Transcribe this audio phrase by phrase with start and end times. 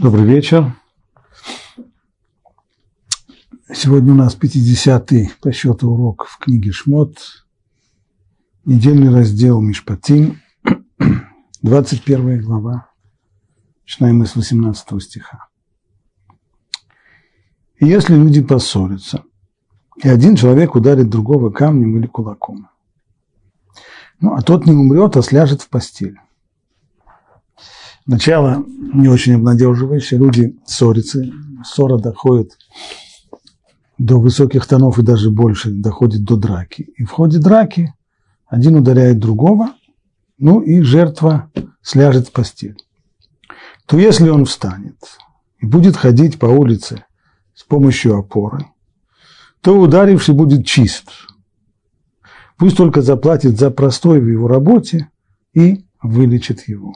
[0.00, 0.74] Добрый вечер.
[3.70, 7.18] Сегодня у нас 50-й по счету урок в книге Шмот,
[8.64, 10.40] недельный раздел Мишпатим,
[11.60, 12.88] 21 глава,
[13.82, 15.48] начинаем мы с 18 стиха.
[17.78, 19.24] Если люди поссорятся,
[20.02, 22.70] и один человек ударит другого камнем или кулаком,
[24.18, 26.18] ну, а тот не умрет, а сляжет в постель.
[28.06, 30.18] Начало не очень обнадеживающее.
[30.18, 31.24] Люди ссорятся,
[31.64, 32.56] ссора доходит
[33.98, 36.88] до высоких тонов и даже больше, доходит до драки.
[36.96, 37.94] И в ходе драки
[38.46, 39.74] один ударяет другого,
[40.38, 41.50] ну и жертва
[41.82, 42.82] сляжет в постель.
[43.86, 44.96] То если он встанет
[45.58, 47.04] и будет ходить по улице
[47.54, 48.66] с помощью опоры,
[49.60, 51.10] то ударивший будет чист.
[52.56, 55.10] Пусть только заплатит за простой в его работе
[55.52, 56.94] и вылечит его.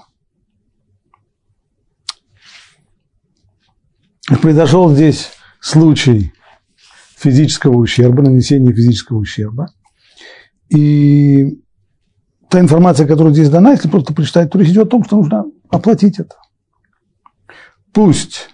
[4.29, 6.33] Произошел здесь случай
[7.17, 9.69] физического ущерба, нанесения физического ущерба.
[10.71, 11.63] И
[12.49, 15.45] та информация, которая здесь дана, если просто прочитать, то речь идет о том, что нужно
[15.69, 16.37] оплатить это.
[17.93, 18.49] Пусть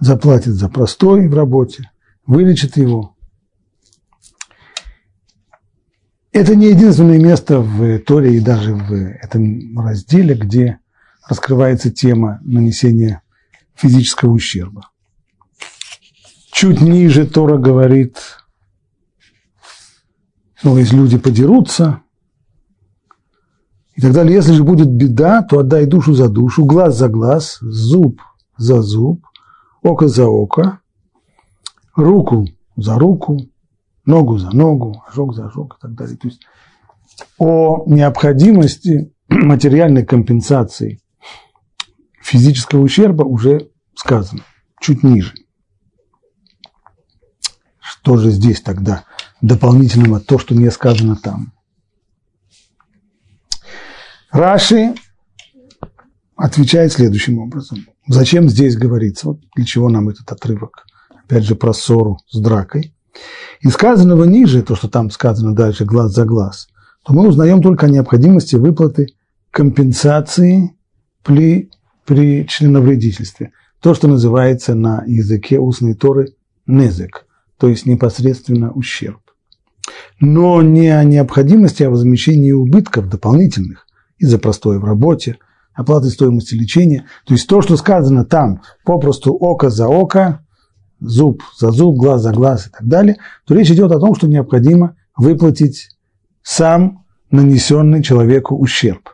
[0.00, 1.90] заплатит за простой в работе,
[2.26, 3.16] вылечит его.
[6.32, 10.78] Это не единственное место в Торе и даже в этом разделе, где
[11.28, 13.22] раскрывается тема нанесения
[13.74, 14.88] физического ущерба.
[16.52, 18.18] Чуть ниже Тора говорит,
[20.62, 22.02] ну, если люди подерутся
[23.94, 27.58] и так далее, если же будет беда, то отдай душу за душу, глаз за глаз,
[27.60, 28.20] зуб
[28.56, 29.26] за зуб,
[29.82, 30.80] око за око,
[31.96, 33.38] руку за руку,
[34.06, 36.16] ногу за ногу, ожог за ожог и так далее.
[36.16, 36.40] То есть
[37.38, 41.01] о необходимости материальной компенсации
[42.22, 44.44] физического ущерба уже сказано,
[44.80, 45.34] чуть ниже.
[47.80, 49.04] Что же здесь тогда
[49.40, 51.52] дополнительного, то, что не сказано там?
[54.30, 54.94] Раши
[56.36, 57.86] отвечает следующим образом.
[58.08, 59.28] Зачем здесь говорится?
[59.28, 60.86] Вот для чего нам этот отрывок?
[61.24, 62.94] Опять же, про ссору с дракой.
[63.60, 66.68] Из сказанного ниже, то, что там сказано дальше, глаз за глаз,
[67.04, 69.08] то мы узнаем только о необходимости выплаты
[69.50, 70.74] компенсации
[71.22, 71.70] при,
[72.04, 73.52] при членовредительстве.
[73.80, 76.34] То, что называется на языке устной торы
[76.66, 77.26] незек,
[77.58, 79.20] то есть непосредственно ущерб.
[80.20, 83.86] Но не о необходимости, а возмещении убытков дополнительных
[84.18, 85.38] из-за простоя в работе,
[85.74, 87.06] оплаты стоимости лечения.
[87.26, 90.44] То есть то, что сказано там, попросту око за око,
[91.00, 94.28] зуб за зуб, глаз за глаз и так далее, то речь идет о том, что
[94.28, 95.88] необходимо выплатить
[96.42, 99.10] сам нанесенный человеку ущерб.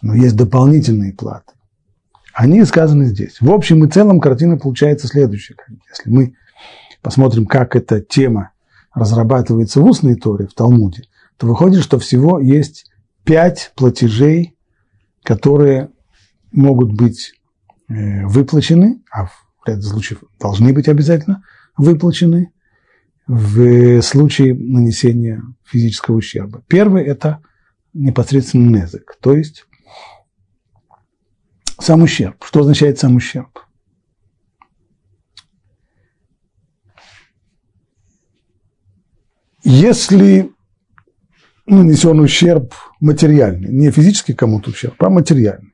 [0.00, 1.52] Но есть дополнительные платы.
[2.34, 3.40] Они сказаны здесь.
[3.40, 5.56] В общем и целом картина получается следующая.
[5.90, 6.34] Если мы
[7.02, 8.52] посмотрим, как эта тема
[8.94, 11.04] разрабатывается в устной торе, в Талмуде,
[11.36, 12.86] то выходит, что всего есть
[13.24, 14.56] пять платежей,
[15.22, 15.90] которые
[16.52, 17.34] могут быть
[17.88, 19.32] э, выплачены, а в
[19.66, 21.42] ряде случаев должны быть обязательно
[21.76, 22.52] выплачены
[23.26, 26.62] в случае нанесения физического ущерба.
[26.66, 27.40] Первый– это
[27.94, 29.66] непосредственно незык, то есть
[31.82, 32.42] сам ущерб.
[32.44, 33.58] Что означает сам ущерб?
[39.64, 40.52] Если
[41.66, 45.72] нанесен ущерб материальный, не физически кому-то ущерб, а материальный.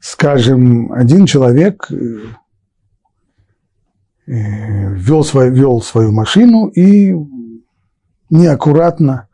[0.00, 1.96] Скажем, один человек э,
[4.26, 7.14] э, вел свою, вел свою машину и
[8.30, 9.28] неаккуратно,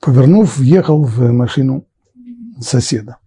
[0.00, 1.86] повернув, въехал в машину
[2.60, 3.19] соседа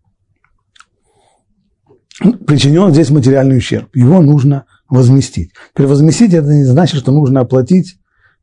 [2.20, 3.96] причинен здесь материальный ущерб.
[3.96, 5.52] Его нужно возместить.
[5.74, 7.98] Теперь возместить это не значит, что нужно оплатить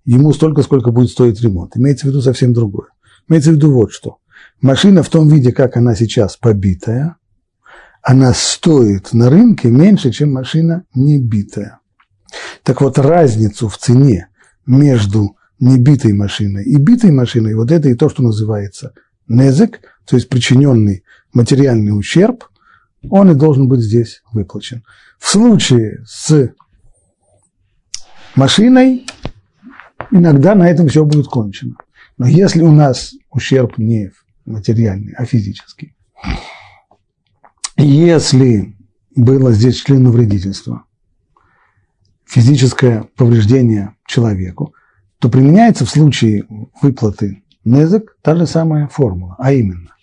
[0.05, 1.77] ему столько, сколько будет стоить ремонт.
[1.77, 2.89] Имеется в виду совсем другое.
[3.29, 4.19] Имеется в виду вот что.
[4.61, 7.17] Машина в том виде, как она сейчас побитая,
[8.03, 11.81] она стоит на рынке меньше, чем машина не битая.
[12.63, 14.29] Так вот, разницу в цене
[14.67, 18.95] между небитой машиной и битой машиной, вот это и то, что называется
[19.29, 22.45] незек, то есть причиненный материальный ущерб,
[23.09, 24.85] он и должен быть здесь выплачен.
[25.19, 26.53] В случае с
[28.35, 29.07] машиной
[30.11, 31.77] иногда на этом все будет кончено.
[32.19, 34.13] Но если у нас ущерб не
[34.45, 35.95] материальный, а физический,
[37.77, 38.77] если
[39.17, 40.85] было здесь членовредительство,
[42.27, 44.75] физическое повреждение человеку,
[45.19, 46.47] то применяется в случае
[46.81, 49.95] выплаты незак та же самая формула, а именно,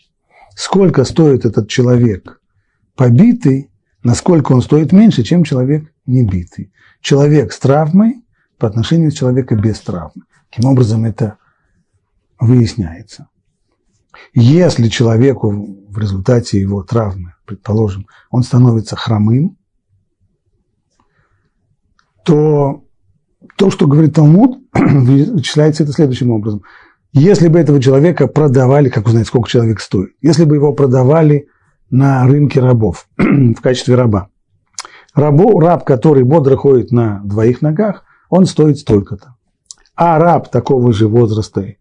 [0.56, 2.37] сколько стоит этот человек
[2.98, 3.72] побитый,
[4.04, 6.74] насколько он стоит меньше, чем человек не битый.
[7.00, 8.24] Человек с травмой
[8.58, 10.24] по отношению к человеку без травмы.
[10.50, 11.38] Каким образом это
[12.40, 13.30] выясняется?
[14.34, 15.52] Если человеку
[15.90, 19.58] в результате его травмы, предположим, он становится хромым,
[22.26, 22.84] то
[23.58, 26.64] то, что говорит Талмуд, вычисляется это следующим образом.
[27.14, 31.48] Если бы этого человека продавали, как узнать, сколько человек стоит, если бы его продавали
[31.90, 34.30] на рынке рабов в качестве раба,
[35.14, 39.36] рабу, раб, который бодро ходит на двоих ногах, он стоит столько-то.
[39.96, 41.76] А раб такого же возраста,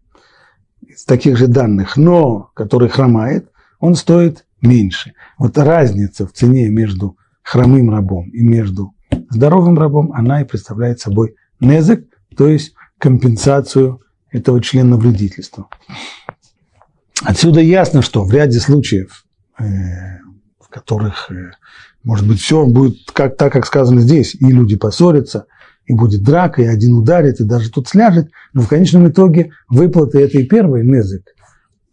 [0.95, 5.13] с таких же данных, но который хромает, он стоит меньше.
[5.37, 8.93] Вот разница в цене между хромым рабом и между
[9.29, 14.01] здоровым рабом, она и представляет собой незек, то есть компенсацию
[14.31, 15.67] этого члена вредительства.
[17.23, 19.25] Отсюда ясно, что в ряде случаев,
[19.59, 21.51] в которых, э,
[22.03, 25.45] может быть, все будет как, так, как сказано здесь, и люди поссорятся,
[25.85, 30.19] и будет драка, и один ударит, и даже тут сляжет, но в конечном итоге выплаты
[30.19, 31.23] этой первой незык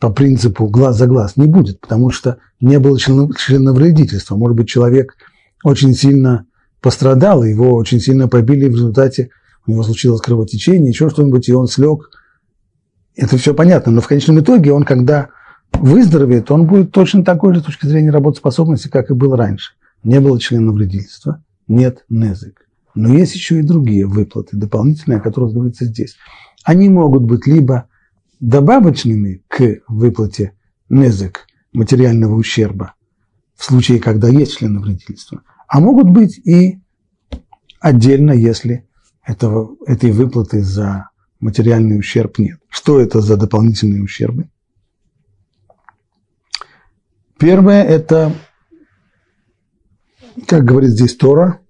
[0.00, 4.36] по принципу глаз за глаз не будет, потому что не было членовредительства.
[4.36, 5.14] Может быть, человек
[5.62, 6.46] очень сильно
[6.80, 9.30] пострадал, его очень сильно побили в результате,
[9.66, 12.10] у него случилось кровотечение, еще что-нибудь, и он слег.
[13.16, 15.30] Это все понятно, но в конечном итоге он, когда
[15.78, 19.72] выздоровеет, он будет точно такой же с точки зрения работоспособности, как и был раньше.
[20.02, 22.66] Не было членовредительства, нет незык.
[22.94, 26.16] Но есть еще и другие выплаты дополнительные, о которых говорится здесь.
[26.64, 27.88] Они могут быть либо
[28.40, 30.52] добавочными к выплате
[30.88, 32.94] незык материального ущерба
[33.54, 36.80] в случае, когда есть членовредительство, а могут быть и
[37.80, 38.86] отдельно, если
[39.24, 41.10] этого, этой выплаты за
[41.40, 42.58] материальный ущерб нет.
[42.68, 44.48] Что это за дополнительные ущербы?
[47.44, 48.32] Первое– это,
[50.46, 51.60] как говорит здесь Тора,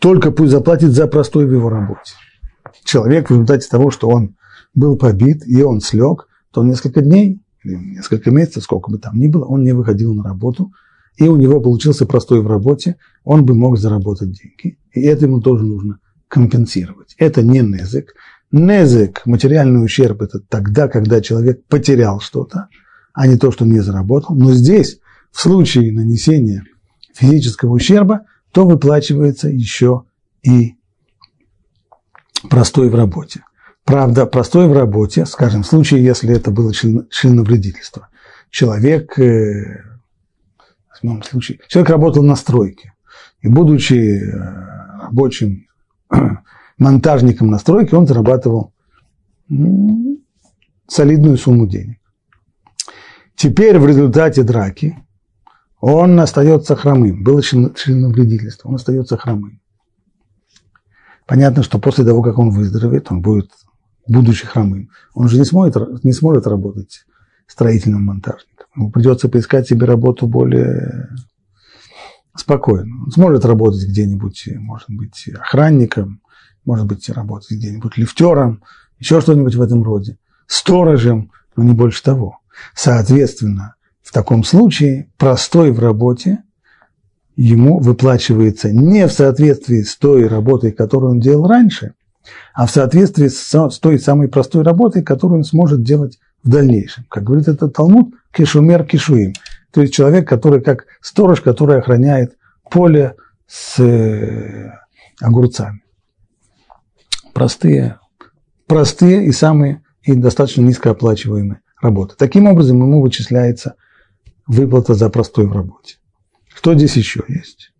[0.00, 2.14] только пусть заплатит за простой в его работе.
[2.84, 4.34] Человек в результате того, что он
[4.74, 9.44] был побит и он слег, то несколько дней несколько месяцев, сколько бы там ни было,
[9.44, 10.72] он не выходил на работу,
[11.18, 14.78] и у него получился простой в работе, он бы мог заработать деньги.
[14.94, 17.14] И это ему тоже нужно компенсировать.
[17.18, 18.14] Это не незык.
[18.52, 22.68] Незык, материальный ущерб, это тогда, когда человек потерял что-то,
[23.12, 24.34] а не то, что не заработал.
[24.34, 24.98] Но здесь,
[25.30, 26.64] в случае нанесения
[27.14, 30.04] физического ущерба, то выплачивается еще
[30.42, 30.74] и
[32.48, 33.44] простой в работе.
[33.84, 38.08] Правда, простой в работе, скажем, в случае, если это было членовредительство.
[38.50, 39.84] Человек, э,
[41.00, 42.94] в моем случае, человек работал на стройке,
[43.42, 45.66] и будучи э, рабочим
[46.80, 48.72] монтажником на стройке, он зарабатывал
[50.88, 51.98] солидную сумму денег.
[53.36, 54.98] Теперь в результате драки
[55.80, 57.22] он остается хромым.
[57.22, 59.60] Было членовредительство, он остается хромым.
[61.26, 63.50] Понятно, что после того, как он выздоровеет, он будет,
[64.08, 67.06] будучи хромым, он же не сможет, не сможет работать
[67.46, 68.66] строительным монтажником.
[68.74, 71.08] Ему придется поискать себе работу более
[72.34, 73.04] спокойно.
[73.04, 76.20] Он сможет работать где-нибудь, может быть, охранником,
[76.64, 78.62] может быть, работать где-нибудь лифтером,
[78.98, 82.38] еще что-нибудь в этом роде, сторожем, но не больше того.
[82.74, 86.42] Соответственно, в таком случае простой в работе
[87.36, 91.94] ему выплачивается не в соответствии с той работой, которую он делал раньше,
[92.54, 97.04] а в соответствии с той самой простой работой, которую он сможет делать в дальнейшем.
[97.08, 99.32] Как говорит этот Талмуд, кишумер кишуим.
[99.72, 102.36] То есть человек, который как сторож, который охраняет
[102.70, 103.14] поле
[103.46, 104.72] с э,
[105.20, 105.79] огурцами.
[107.40, 107.98] Простые,
[108.66, 112.14] простые и самые и достаточно низкооплачиваемые работы.
[112.18, 113.76] Таким образом, ему вычисляется
[114.46, 115.96] выплата за простой в работе.
[116.54, 117.72] Кто здесь еще есть?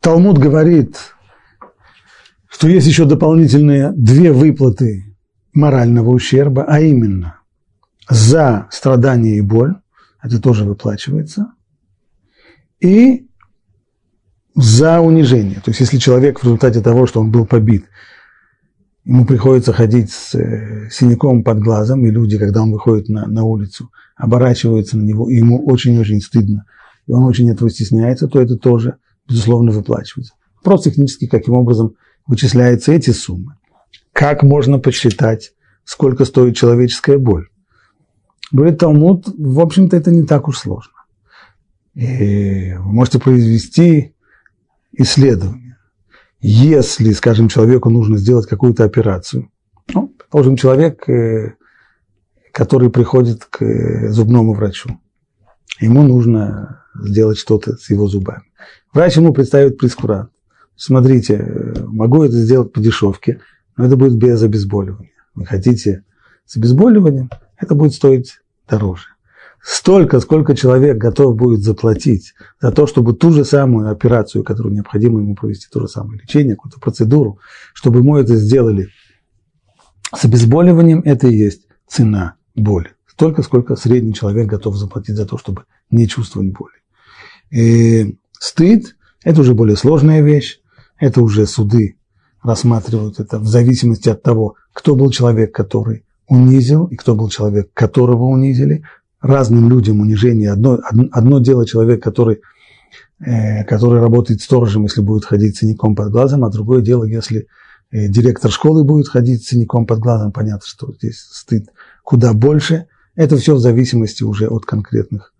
[0.00, 0.98] Талмуд говорит,
[2.46, 5.16] что есть еще дополнительные две выплаты
[5.54, 7.40] морального ущерба, а именно
[8.10, 9.76] за страдание и боль,
[10.22, 11.54] это тоже выплачивается,
[12.80, 13.30] и
[14.54, 15.56] за унижение.
[15.56, 17.86] То есть, если человек в результате того, что он был побит,
[19.04, 23.44] ему приходится ходить с э, синяком под глазом, и люди, когда он выходит на, на
[23.44, 26.64] улицу, оборачиваются на него, и ему очень-очень стыдно,
[27.06, 28.96] и он очень этого стесняется, то это тоже,
[29.28, 30.34] безусловно, выплачивается.
[30.56, 31.94] Вопрос технически, каким образом
[32.26, 33.56] вычисляются эти суммы.
[34.12, 35.52] Как можно посчитать,
[35.84, 37.48] сколько стоит человеческая боль?
[38.52, 40.92] Говорит Талмуд, в общем-то, это не так уж сложно.
[41.94, 44.13] И вы можете произвести
[44.96, 45.64] исследование
[46.46, 49.50] если, скажем, человеку нужно сделать какую-то операцию,
[49.94, 51.54] Ну, предположим, человек, э,
[52.52, 55.00] который приходит к э, зубному врачу.
[55.80, 58.42] Ему нужно сделать что-то с его зубами.
[58.92, 60.32] Врач ему представит прескурант.
[60.76, 63.40] Смотрите, могу это сделать по дешевке,
[63.78, 65.12] но это будет без обезболивания.
[65.34, 66.04] Вы хотите
[66.44, 69.13] с обезболиванием, это будет стоить дороже.
[69.64, 75.20] Столько, сколько человек готов будет заплатить за то, чтобы ту же самую операцию, которую необходимо
[75.20, 77.38] ему провести, то же самое лечение, какую-то процедуру,
[77.72, 78.88] чтобы ему это сделали
[80.14, 82.90] с обезболиванием, это и есть цена боли.
[83.06, 86.74] Столько, сколько средний человек готов заплатить за то, чтобы не чувствовать боли.
[87.50, 90.60] И стыд– это уже более сложная вещь,
[90.98, 91.96] это уже суды
[92.42, 97.70] рассматривают это в зависимости от того, кто был человек, который унизил, и кто был человек,
[97.72, 98.84] которого унизили.
[99.24, 100.52] Разным людям унижение.
[100.52, 102.42] Одно, одно дело человек, который,
[103.20, 107.46] э, который работает сторожем, если будет ходить синяком под глазом, а другое дело, если
[107.90, 110.30] э, директор школы будет ходить синяком под глазом.
[110.30, 111.70] Понятно, что здесь стыд
[112.02, 112.86] куда больше.
[113.14, 115.32] Это все в зависимости уже от конкретных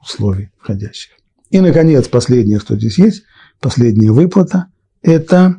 [0.00, 1.10] условий входящих.
[1.50, 3.24] И, наконец, последнее, что здесь есть,
[3.58, 4.66] последняя выплата–
[5.02, 5.56] это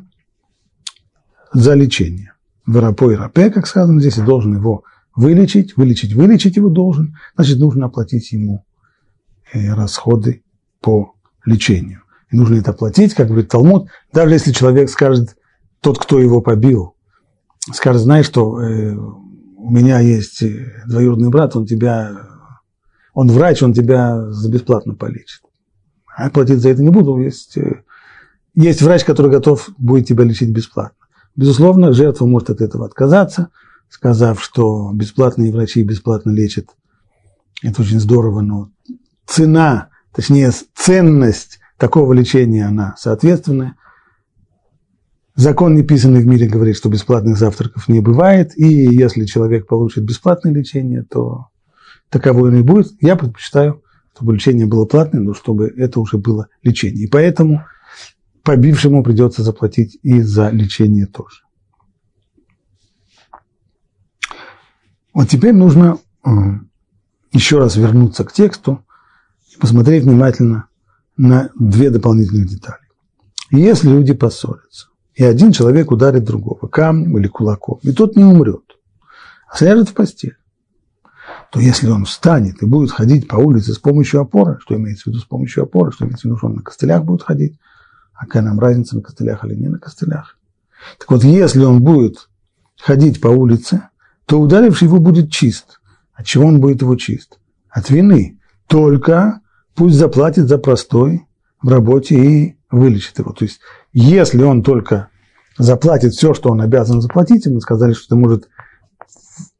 [1.52, 2.32] за лечение.
[2.66, 4.84] Верапо и рапе, как сказано здесь, должен его
[5.14, 8.64] вылечить, вылечить, вылечить его должен, значит, нужно оплатить ему
[9.52, 10.42] э, расходы
[10.80, 12.02] по лечению.
[12.30, 15.36] И нужно это оплатить, как говорит Талмуд, даже если человек скажет,
[15.80, 16.94] тот, кто его побил,
[17.72, 22.12] скажет, знаешь, что э, у меня есть э, двоюродный брат, он тебя,
[23.12, 25.42] он врач, он тебя за бесплатно полечит.
[26.16, 27.58] А платить за это не буду, есть
[28.54, 30.96] есть врач, который готов будет тебя лечить бесплатно.
[31.36, 33.50] Безусловно, жертва может от этого отказаться,
[33.94, 36.66] сказав, что бесплатные врачи бесплатно лечат.
[37.62, 38.70] Это очень здорово, но
[39.24, 43.76] цена, точнее ценность такого лечения, она соответственная.
[45.36, 50.52] Закон, неписанный в мире, говорит, что бесплатных завтраков не бывает, и если человек получит бесплатное
[50.52, 51.46] лечение, то
[52.10, 52.92] таково и будет.
[53.00, 57.04] Я предпочитаю, чтобы лечение было платное, но чтобы это уже было лечение.
[57.04, 57.64] И поэтому
[58.42, 61.43] побившему придется заплатить и за лечение тоже.
[65.14, 65.98] Вот теперь нужно
[67.32, 68.84] еще раз вернуться к тексту
[69.54, 70.66] и посмотреть внимательно
[71.16, 72.80] на две дополнительных детали.
[73.50, 78.64] Если люди поссорятся, и один человек ударит другого камнем или кулаком, и тот не умрет,
[79.48, 80.36] а сляжет в постель,
[81.52, 85.06] то если он встанет и будет ходить по улице с помощью опоры, что имеется в
[85.08, 87.60] виду с помощью опоры, что имеется в виду, что он на костылях будет ходить,
[88.14, 90.36] а какая нам разница, на костылях или не на костылях?
[90.98, 92.28] Так вот, если он будет
[92.76, 93.88] ходить по улице,
[94.26, 95.80] то ударивший его будет чист.
[96.14, 97.38] От чего он будет его чист?
[97.68, 98.38] От вины.
[98.66, 99.40] Только
[99.74, 101.26] пусть заплатит за простой
[101.62, 103.32] в работе и вылечит его.
[103.32, 103.60] То есть,
[103.92, 105.08] если он только
[105.58, 108.48] заплатит все, что он обязан заплатить, мы сказали, что это может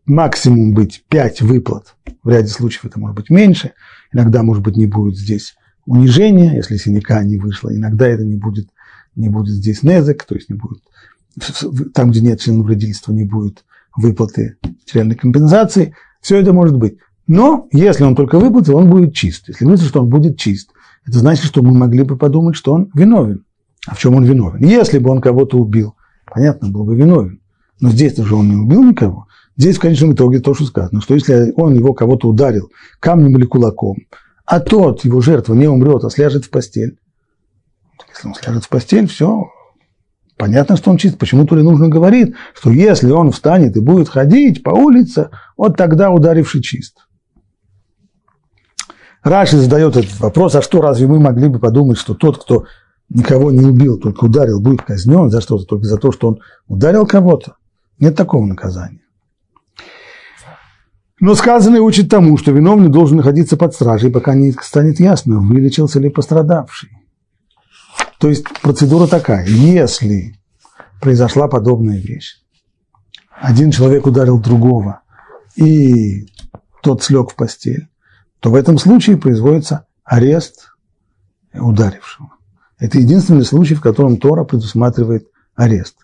[0.06, 1.96] максимум быть 5 выплат.
[2.22, 3.72] В ряде случаев это может быть меньше.
[4.12, 5.54] Иногда, может быть, не будет здесь
[5.86, 8.68] унижение, если синяка не вышло, иногда это не будет,
[9.16, 10.82] не будет здесь незек, то есть не будет,
[11.92, 13.64] там, где нет членовредительства, не будет
[13.96, 16.98] выплаты материальной компенсации, все это может быть.
[17.26, 19.48] Но если он только выплатил, он будет чист.
[19.48, 20.70] Если говорится, что он будет чист,
[21.06, 23.44] это значит, что мы могли бы подумать, что он виновен.
[23.86, 24.66] А в чем он виновен?
[24.66, 25.94] Если бы он кого-то убил,
[26.26, 27.40] понятно, был бы виновен.
[27.80, 29.26] Но здесь же он не убил никого.
[29.56, 32.70] Здесь в конечном итоге то, что сказано, что если он его кого-то ударил
[33.00, 33.96] камнем или кулаком,
[34.44, 36.98] а тот, его жертва, не умрет, а сляжет в постель.
[38.14, 39.46] Если он сляжет в постель, все,
[40.36, 41.18] понятно, что он чист.
[41.18, 46.10] Почему Тури нужно говорить, что если он встанет и будет ходить по улице, вот тогда
[46.10, 46.98] ударивший чист.
[49.22, 52.66] Раши задает этот вопрос, а что, разве мы могли бы подумать, что тот, кто
[53.08, 57.06] никого не убил, только ударил, будет казнен за что-то, только за то, что он ударил
[57.06, 57.56] кого-то?
[57.98, 59.00] Нет такого наказания.
[61.20, 66.00] Но сказанное учит тому, что виновный должен находиться под стражей, пока не станет ясно, вылечился
[66.00, 66.90] ли пострадавший.
[68.24, 69.44] То есть процедура такая.
[69.46, 70.40] Если
[70.98, 72.38] произошла подобная вещь,
[73.38, 75.02] один человек ударил другого,
[75.56, 76.26] и
[76.82, 77.90] тот слег в постель,
[78.40, 80.70] то в этом случае производится арест
[81.52, 82.30] ударившего.
[82.78, 85.96] Это единственный случай, в котором Тора предусматривает арест.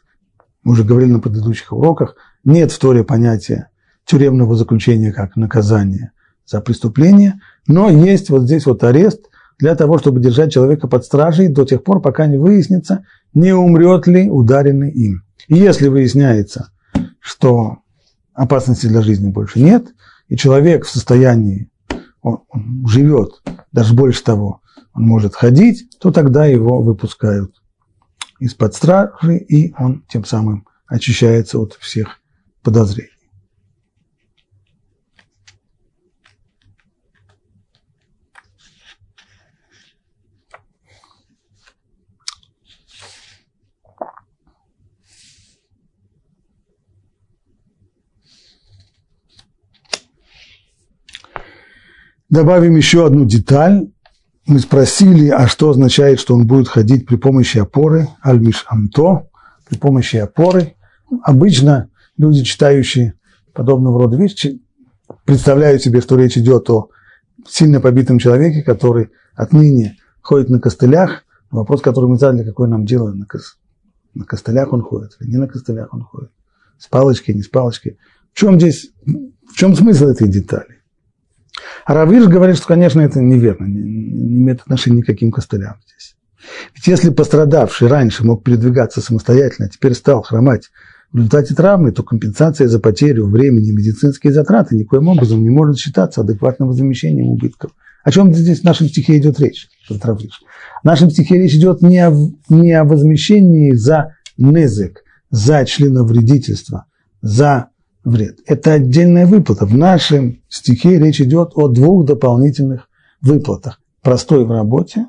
[0.63, 3.71] Мы уже говорили на предыдущих уроках, нет в Торе понятия
[4.05, 6.13] тюремного заключения как наказание
[6.45, 11.49] за преступление, но есть вот здесь вот арест для того, чтобы держать человека под стражей
[11.49, 15.23] до тех пор, пока не выяснится, не умрет ли ударенный им.
[15.49, 16.73] И если выясняется,
[17.21, 17.79] что
[18.35, 19.89] опасности для жизни больше нет,
[20.29, 21.71] и человек в состоянии,
[22.23, 24.63] он, он живет, даже больше того,
[24.95, 27.55] он может ходить, то тогда его выпускают
[28.39, 32.21] из-под стражи, и он тем самым очищается от всех
[32.63, 33.11] подозрений.
[52.31, 53.91] Добавим еще одну деталь.
[54.47, 59.29] Мы спросили, а что означает, что он будет ходить при помощи опоры, альмиш амто,
[59.69, 60.77] при помощи опоры.
[61.25, 63.15] Обычно люди, читающие
[63.53, 64.63] подобного рода вещи,
[65.25, 66.91] представляют себе, что речь идет о
[67.49, 71.25] сильно побитом человеке, который отныне ходит на костылях.
[71.51, 73.41] Вопрос, который мы задали, какое нам дело, на, ко...
[74.15, 76.31] на костылях он ходит или не на костылях он ходит,
[76.79, 77.99] с палочкой, не с палочкой.
[78.33, 80.80] В чем здесь, в чем смысл этой детали?
[81.85, 86.17] А Равиш говорит, что, конечно, это неверно, не, не имеет отношения никаким костылям здесь.
[86.75, 90.71] Ведь если пострадавший раньше мог передвигаться самостоятельно, а теперь стал хромать
[91.13, 95.79] в результате травмы, то компенсация за потерю времени и медицинские затраты никоим образом не может
[95.79, 97.73] считаться адекватным возмещением убытков.
[98.03, 99.69] О чем здесь в нашем стихе идет речь?
[99.91, 100.41] Равиш?
[100.83, 102.17] В нашем стихе речь идет не о,
[102.49, 106.87] не о возмещении за незык, за членовредительство,
[107.21, 107.69] за
[108.05, 108.39] вред.
[108.47, 109.67] Это отдельная выплата.
[109.67, 112.89] В нашем стихе речь идет о двух дополнительных
[113.21, 113.81] выплатах.
[114.03, 115.07] Простой в работе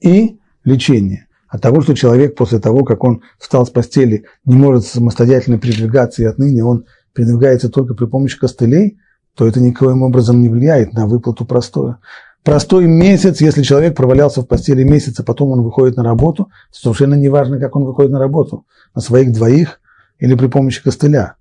[0.00, 1.26] и лечение.
[1.48, 6.22] От того, что человек после того, как он встал с постели, не может самостоятельно передвигаться,
[6.22, 8.98] и отныне он передвигается только при помощи костылей,
[9.36, 11.98] то это никоим образом не влияет на выплату простое.
[12.42, 17.14] Простой месяц, если человек провалялся в постели месяц, а потом он выходит на работу, совершенно
[17.14, 19.80] неважно, как он выходит на работу, на своих двоих
[20.18, 21.36] или при помощи костыля.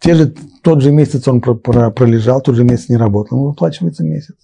[0.00, 4.36] Те же, тот же месяц он пролежал, тот же месяц не работал, ему выплачивается месяц.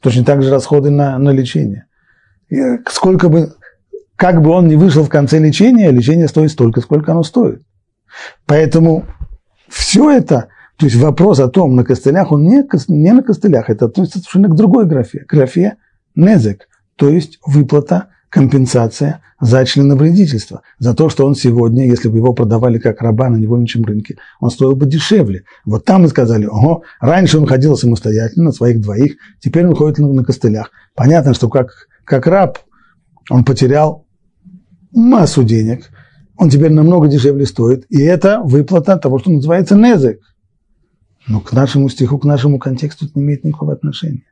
[0.00, 1.86] Точно так же расходы на, на лечение.
[2.48, 2.56] И
[2.88, 3.52] сколько бы,
[4.16, 7.62] как бы он ни вышел в конце лечения, лечение стоит столько, сколько оно стоит.
[8.46, 9.04] Поэтому
[9.68, 13.86] все это, то есть вопрос о том, на костылях, он не, не на костылях, это
[13.86, 15.76] относится совершенно к другой графе, графе
[16.14, 22.32] незек, то есть выплата компенсация за членовредительство, за то, что он сегодня, если бы его
[22.32, 25.44] продавали как раба на невольничьем рынке, он стоил бы дешевле.
[25.66, 29.98] Вот там мы сказали, ого, раньше он ходил самостоятельно, на своих двоих, теперь он ходит
[29.98, 30.70] на, на костылях.
[30.94, 32.58] Понятно, что как, как раб
[33.28, 34.06] он потерял
[34.92, 35.90] массу денег,
[36.38, 40.20] он теперь намного дешевле стоит, и это выплата того, что называется незек.
[41.28, 44.24] Но к нашему стиху, к нашему контексту это не имеет никакого отношения.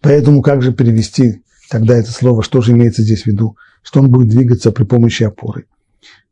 [0.00, 4.10] Поэтому как же перевести тогда это слово, что же имеется здесь в виду, что он
[4.10, 5.66] будет двигаться при помощи опоры.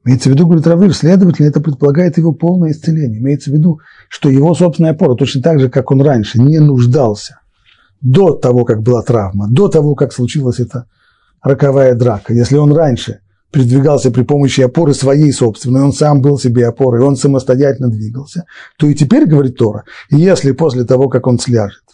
[0.04, 3.20] Имеется в виду, говорит Равир, следовательно, это предполагает его полное исцеление.
[3.20, 7.40] Имеется в виду, что его собственная опора, точно так же, как он раньше, не нуждался
[8.02, 10.86] до того, как была травма, до того, как случилась эта
[11.42, 12.34] роковая драка.
[12.34, 13.20] Если он раньше
[13.50, 18.44] передвигался при помощи опоры своей собственной, он сам был себе опорой, он самостоятельно двигался,
[18.76, 21.84] то и теперь, говорит Тора, если после того, как он сляжет,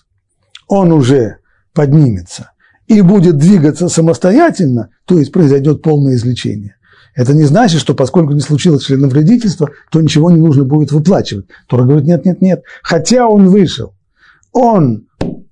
[0.67, 1.37] он уже
[1.75, 2.53] поднимется
[2.91, 6.75] и будет двигаться самостоятельно, то есть произойдет полное излечение.
[7.15, 11.47] Это не значит, что поскольку не случилось членовредительство, то ничего не нужно будет выплачивать.
[11.69, 12.65] Тора говорит, нет, нет, нет.
[12.83, 13.95] Хотя он вышел,
[14.51, 15.07] он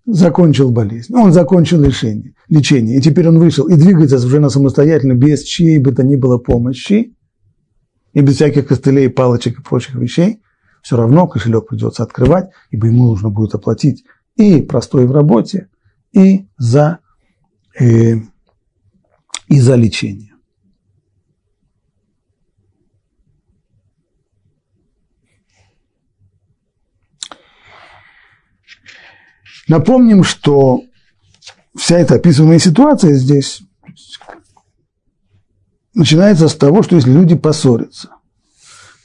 [0.05, 5.45] закончил болезнь, он закончил лечение, лечение, и теперь он вышел и двигается на самостоятельно, без
[5.45, 7.15] чьей бы то ни было помощи,
[8.15, 10.41] и без всяких костылей, палочек и прочих вещей,
[10.83, 14.03] все равно кошелек придется открывать, ибо ему нужно будет оплатить
[14.35, 15.69] и простой в работе,
[16.13, 16.99] и за
[17.81, 18.17] э,
[19.49, 20.35] и за лечение.
[29.69, 30.83] Напомним, что
[31.77, 33.63] вся эта описываемая ситуация здесь
[35.95, 38.09] начинается с того, что если люди поссорятся,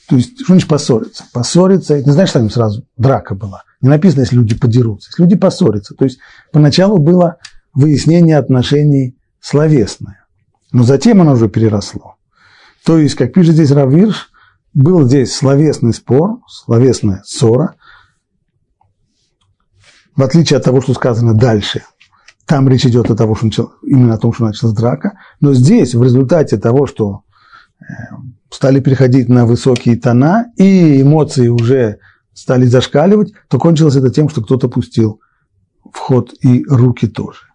[0.08, 1.26] то есть, что значит поссориться?
[1.34, 3.64] Поссориться, это не знаешь, что там сразу драка была.
[3.82, 5.10] Не написано, если люди подерутся.
[5.10, 5.96] Если люди поссорятся.
[5.96, 6.20] То есть,
[6.52, 7.38] поначалу было
[7.74, 10.26] выяснение отношений словесное.
[10.72, 12.16] Но затем оно уже переросло.
[12.86, 14.30] То есть, как пишет здесь Равирш,
[14.74, 17.76] был здесь словесный спор, словесная ссора,
[20.16, 21.84] в отличие от того, что сказано дальше.
[22.46, 25.18] Там речь идет о того, что именно о том, что началась драка.
[25.40, 27.24] Но здесь, в результате того, что
[27.80, 27.84] э,
[28.50, 32.00] стали переходить на высокие тона, и эмоции уже
[32.34, 35.22] стали зашкаливать, то кончилось это тем, что кто-то пустил
[35.92, 37.53] в ход и руки тоже.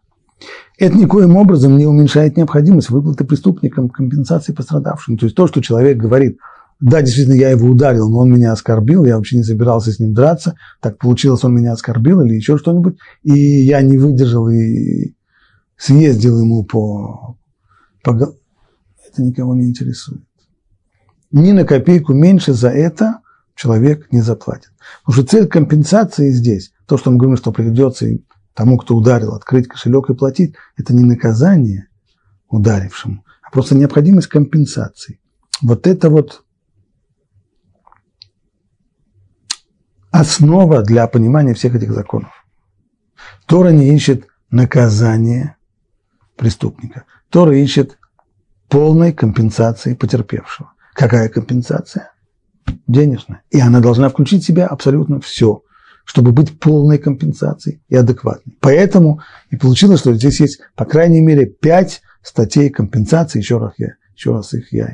[0.79, 5.19] Это никоим образом не уменьшает необходимость выплаты преступникам компенсации пострадавшим.
[5.19, 6.39] То есть то, что человек говорит,
[6.81, 10.15] да, действительно, я его ударил, но он меня оскорбил, я вообще не собирался с ним
[10.15, 15.15] драться, так получилось, он меня оскорбил или еще что-нибудь, и я не выдержал и
[15.77, 17.37] съездил ему по,
[18.05, 18.13] по...
[18.15, 20.23] Это никого не интересует.
[21.33, 23.19] Ни на копейку меньше за это
[23.57, 24.71] человек не заплатит.
[25.05, 28.07] Потому что цель компенсации здесь, то, что мы говорим, что придется
[28.59, 31.87] тому, кто ударил, открыть кошелек и платить, это не наказание
[32.49, 35.21] ударившему, а просто необходимость компенсации.
[35.63, 36.43] Вот это вот
[40.11, 42.33] основа для понимания всех этих законов.
[43.47, 45.55] Тора не ищет наказание
[46.35, 47.05] преступника.
[47.31, 47.97] Тора ищет
[48.69, 50.73] полной компенсации потерпевшего.
[50.95, 52.11] Какая компенсация?
[52.89, 53.43] Денежная.
[53.51, 55.63] И она должна включить в себя абсолютно все,
[56.09, 58.57] чтобы быть полной компенсацией и адекватной.
[58.61, 63.41] Поэтому и получилось, что здесь есть, по крайней мере, пять статей компенсации.
[63.41, 64.91] Еще раз, я, еще раз их я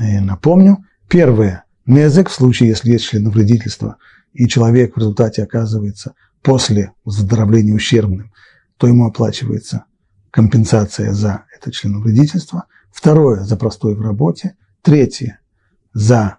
[0.00, 0.86] и напомню.
[1.06, 1.64] Первое.
[1.84, 3.98] Незек в случае, если есть членовредительство,
[4.32, 8.32] и человек в результате оказывается после выздоровления ущербным,
[8.78, 9.84] то ему оплачивается
[10.30, 12.64] компенсация за это членовредительство.
[12.90, 14.56] Второе– за простой в работе.
[14.80, 15.40] Третье–
[15.92, 16.38] за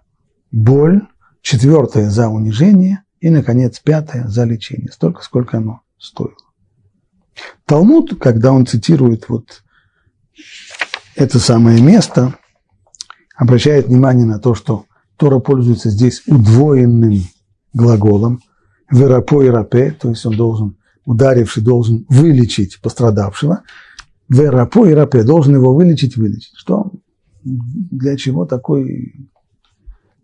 [0.50, 1.02] боль.
[1.42, 3.04] Четвертое– за унижение.
[3.24, 4.92] И, наконец, пятое– за лечение.
[4.92, 6.36] Столько, сколько оно стоило.
[7.64, 9.62] Талмуд, когда он цитирует вот
[11.16, 12.34] это самое место,
[13.34, 14.84] обращает внимание на то, что
[15.16, 17.22] Тора пользуется здесь удвоенным
[17.72, 18.42] глаголом
[18.90, 23.62] «верапо и рапе», то есть он должен, ударивший должен вылечить пострадавшего,
[24.28, 26.52] «верапо и рапе» должен его вылечить, вылечить.
[26.56, 26.92] Что,
[27.42, 29.30] для чего такой,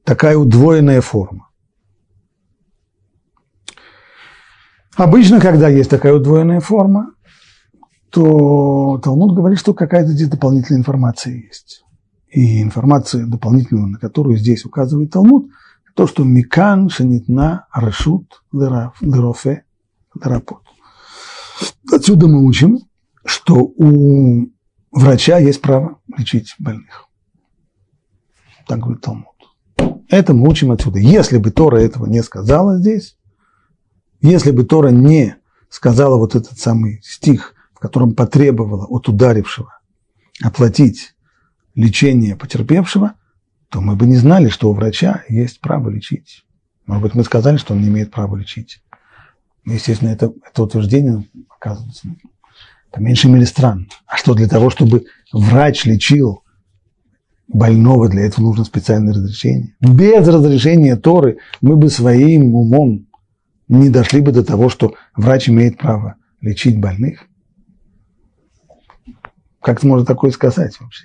[0.04, 1.49] такая удвоенная форма?
[4.96, 7.12] Обычно, когда есть такая удвоенная форма,
[8.11, 11.85] то Талмуд говорит, что какая-то здесь дополнительная информация есть.
[12.29, 15.50] И информация дополнительная, на которую здесь указывает Талмуд,
[15.94, 19.64] то, что Микан шанитна решут лерофе
[20.14, 20.62] лерапот.
[21.92, 22.79] Отсюда мы учим,
[23.24, 24.46] что у
[24.90, 27.07] врача есть право лечить больных.
[28.66, 29.26] Так говорит Талмуд.
[30.09, 30.98] Это мы учим отсюда.
[30.98, 33.16] Если бы Тора этого не сказала здесь,
[34.20, 35.37] если бы Тора не
[35.68, 39.78] сказала вот этот самый стих, в котором потребовала от ударившего
[40.42, 41.14] оплатить
[41.74, 43.14] лечение потерпевшего,
[43.70, 46.44] то мы бы не знали, что у врача есть право лечить.
[46.87, 48.83] Может быть, мы сказали, что он не имеет права лечить.
[49.64, 52.09] Естественно, это, это утверждение, оказывается,
[52.90, 53.87] по меньшей мере странно.
[54.06, 56.42] А что для того, чтобы врач лечил
[57.46, 59.76] больного, для этого нужно специальное разрешение.
[59.80, 63.06] Без разрешения Торы мы бы своим умом
[63.70, 67.26] не дошли бы до того, что врач имеет право лечить больных.
[69.61, 71.04] Как можно такое сказать вообще?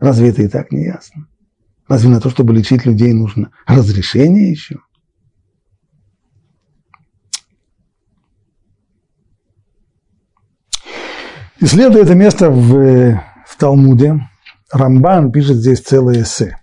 [0.00, 1.28] Разве это и так не ясно?
[1.86, 4.80] Разве на то, чтобы лечить людей, нужно разрешение еще?
[11.60, 14.18] Исследуя это место в, в Талмуде,
[14.72, 16.58] Рамбан пишет здесь целое эссе.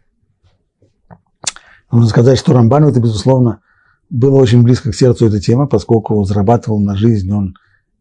[1.90, 3.62] Нужно сказать, что Рамбану это, безусловно,
[4.10, 7.56] было очень близко к сердцу эта тема, поскольку зарабатывал на жизнь он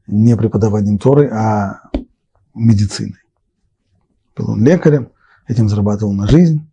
[0.07, 1.91] не преподаванием Торы, а
[2.55, 3.19] медициной.
[4.37, 5.11] Был он лекарем,
[5.49, 6.69] этим зарабатывал на жизнь.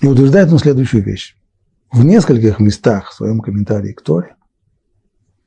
[0.00, 1.36] И утверждает он следующую вещь.
[1.92, 4.34] В нескольких местах в своем комментарии к Торе,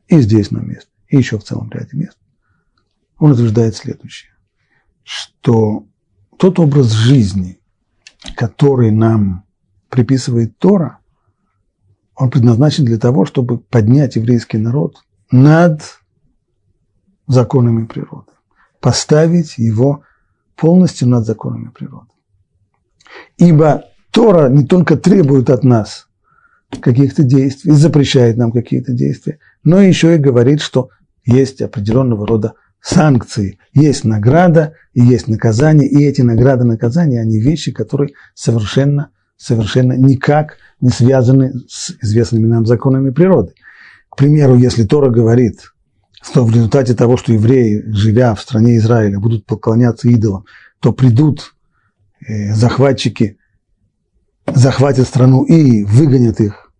[0.07, 2.17] и здесь на месте, и еще в целом ряде мест,
[3.17, 4.31] он утверждает следующее,
[5.03, 5.85] что
[6.37, 7.59] тот образ жизни,
[8.35, 9.43] который нам
[9.89, 10.99] приписывает Тора,
[12.17, 15.81] он предназначен для того, чтобы поднять еврейский народ над
[17.27, 18.31] законами природы,
[18.81, 20.03] поставить его
[20.55, 22.07] полностью над законами природы.
[23.37, 26.07] Ибо Тора не только требует от нас
[26.81, 30.89] каких-то действий, запрещает нам какие-то действия, но еще и говорит, что
[31.23, 37.39] есть определенного рода санкции, есть награда и есть наказание, и эти награды и наказания, они
[37.39, 43.53] вещи, которые совершенно, совершенно никак не связаны с известными нам законами природы.
[44.09, 45.71] К примеру, если Тора говорит,
[46.21, 50.45] что в результате того, что евреи, живя в стране Израиля, будут поклоняться идолам,
[50.79, 51.53] то придут
[52.27, 53.37] э, захватчики
[54.53, 56.71] захватят страну и выгонят их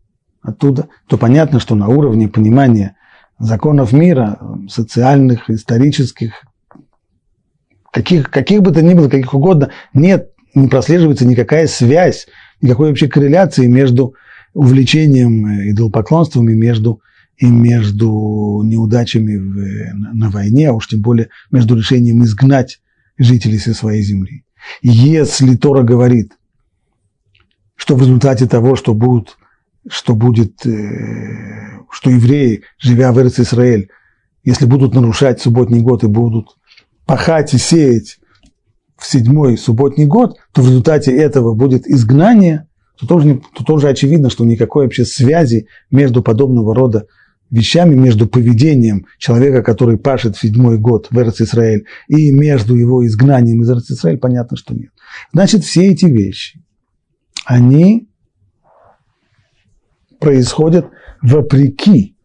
[0.41, 2.95] оттуда, то понятно, что на уровне понимания
[3.39, 4.39] законов мира,
[4.69, 6.45] социальных, исторических,
[7.91, 12.27] каких, каких бы то ни было, каких угодно, нет, не прослеживается никакая связь,
[12.61, 14.15] никакой вообще корреляции между
[14.53, 17.01] увлечением идолопоклонством и между,
[17.37, 22.79] и между неудачами в, на, на войне, а уж тем более между решением изгнать
[23.17, 24.43] жителей со своей земли.
[24.81, 26.33] Если Тора говорит,
[27.75, 29.37] что в результате того, что будут,
[29.87, 33.89] что будет, э, что евреи, живя в Эрц Израиль,
[34.43, 36.57] если будут нарушать субботний год и будут
[37.05, 38.19] пахать и сеять
[38.97, 42.67] в седьмой субботний год, то в результате этого будет изгнание,
[42.99, 47.05] то тоже, то тоже очевидно, что никакой вообще связи между подобного рода
[47.49, 53.61] вещами, между поведением человека, который пашет в седьмой год в Эрц-Исраэль, и между его изгнанием
[53.61, 54.91] из Эрц-Исраэль, понятно, что нет.
[55.31, 56.61] Значит, все эти вещи,
[57.45, 58.09] они
[60.19, 60.87] происходят
[61.21, 62.15] вопреки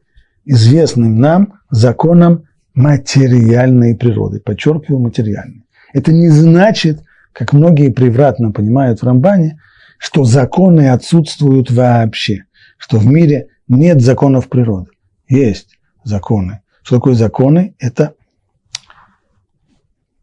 [0.45, 4.41] известным нам законам материальной природы.
[4.41, 5.62] Подчеркиваю, материальной.
[5.93, 7.03] Это не значит,
[7.33, 9.61] как многие превратно понимают в Рамбане,
[9.99, 12.45] что законы отсутствуют вообще,
[12.77, 14.91] что в мире нет законов природы.
[15.29, 16.63] Есть законы.
[16.83, 17.75] Что такое законы?
[17.79, 18.15] Это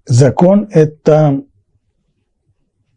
[0.06, 1.42] закон– это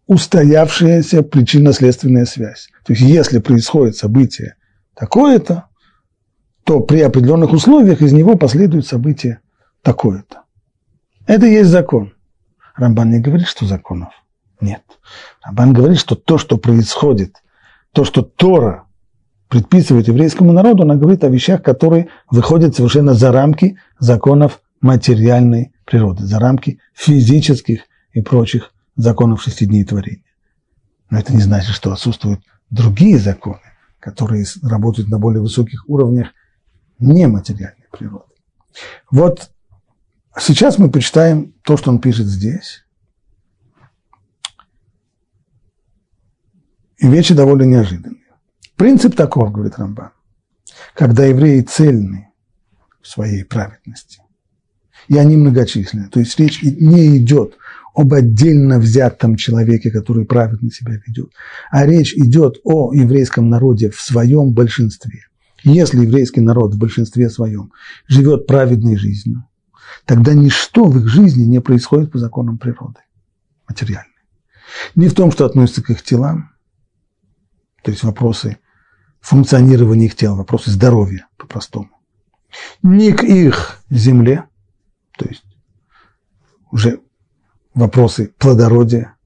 [0.07, 2.69] устоявшаяся причинно-следственная связь.
[2.85, 4.57] То есть, если происходит событие
[4.95, 5.67] такое-то,
[6.65, 9.41] то при определенных условиях из него последует событие
[9.83, 10.43] такое-то.
[11.27, 12.15] Это и есть закон.
[12.83, 14.13] Рамбан не говорит, что законов
[14.61, 14.83] нет.
[15.43, 17.37] Рамбан говорит, что то, что происходит,
[17.93, 18.87] то, что Тора
[19.49, 26.25] предписывает еврейскому народу, она говорит о вещах, которые выходят совершенно за рамки законов материальной природы,
[26.25, 30.25] за рамки физических и прочих законов шести дней творения.
[31.09, 32.41] Но это не значит, что отсутствуют
[32.71, 33.61] другие законы,
[34.01, 36.29] которые работают на более высоких уровнях
[36.99, 38.25] нематериальной природы.
[39.09, 39.52] Вот
[40.39, 42.85] сейчас мы почитаем то, что он пишет здесь.
[46.99, 48.23] И вещи довольно неожиданные.
[48.77, 50.11] Принцип таков, говорит Рамбан,
[50.95, 52.29] когда евреи цельны
[53.01, 54.23] в своей праведности,
[55.09, 57.57] и они многочисленны, то есть речь не идет
[57.95, 61.33] об отдельно взятом человеке, который праведно себя ведет,
[61.71, 65.27] а речь идет о еврейском народе в своем большинстве.
[65.65, 67.73] Если еврейский народ в большинстве своем
[68.09, 69.45] живет праведной жизнью,
[70.05, 73.01] тогда ничто в их жизни не происходит по законам природы,
[73.69, 74.09] материальной.
[74.95, 76.53] Не в том, что относится к их телам,
[77.83, 78.59] то есть вопросы
[79.21, 81.91] функционирования их тела, вопросы здоровья по-простому,
[82.83, 84.45] не к их земле,
[85.17, 85.45] то есть
[86.71, 87.01] уже
[87.75, 89.17] вопросы плодородия,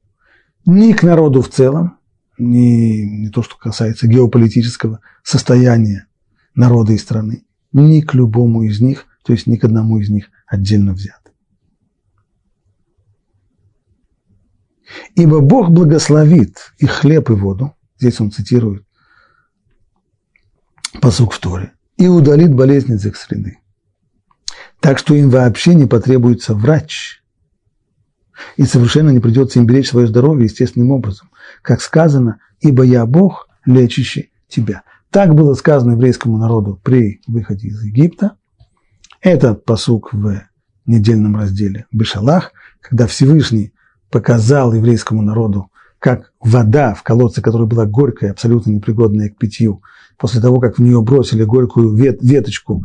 [0.64, 1.98] ни к народу в целом,
[2.38, 6.06] ни, не то, что касается геополитического состояния
[6.54, 10.30] народа и страны, ни к любому из них, то есть ни к одному из них
[10.46, 11.20] отдельно взят.
[15.16, 18.86] Ибо Бог благословит и хлеб, и воду, здесь он цитирует
[21.02, 23.58] посук в Торе, и удалит болезнь из их среды.
[24.78, 27.20] Так что им вообще не потребуется врач,
[28.56, 31.30] и совершенно не придется им беречь свое здоровье естественным образом.
[31.62, 34.84] Как сказано, ибо я Бог, лечащий тебя.
[35.10, 38.36] Так было сказано еврейскому народу при выходе из Египта.
[39.26, 40.40] Этот посук в
[40.86, 43.72] недельном разделе Бешалах, когда Всевышний
[44.08, 49.82] показал еврейскому народу, как вода в колодце, которая была горькая, абсолютно непригодная к питью,
[50.16, 52.84] после того, как в нее бросили горькую вет, веточку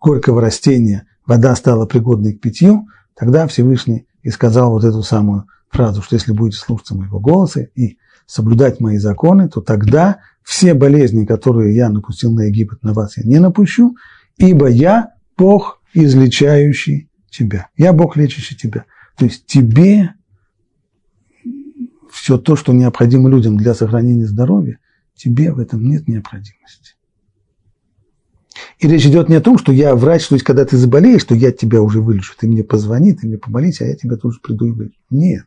[0.00, 6.02] горького растения, вода стала пригодной к питью, тогда Всевышний и сказал вот эту самую фразу,
[6.02, 11.76] что если будете слушаться моего голоса и соблюдать мои законы, то тогда все болезни, которые
[11.76, 13.94] я напустил на Египет, на вас я не напущу,
[14.38, 17.68] ибо я Бог, излечающий тебя.
[17.76, 18.84] Я Бог, лечащий тебя.
[19.16, 20.14] То есть тебе
[22.10, 24.78] все то, что необходимо людям для сохранения здоровья,
[25.14, 26.94] тебе в этом нет необходимости.
[28.80, 31.34] И речь идет не о том, что я врач, то есть когда ты заболеешь, что
[31.34, 34.66] я тебя уже вылечу, ты мне позвони, ты мне помолись, а я тебя тоже приду
[34.66, 34.98] и вылечу.
[35.10, 35.44] Нет.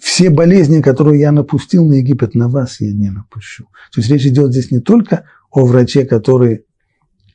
[0.00, 3.66] Все болезни, которые я напустил на Египет, на вас я не напущу.
[3.92, 6.64] То есть речь идет здесь не только о враче, который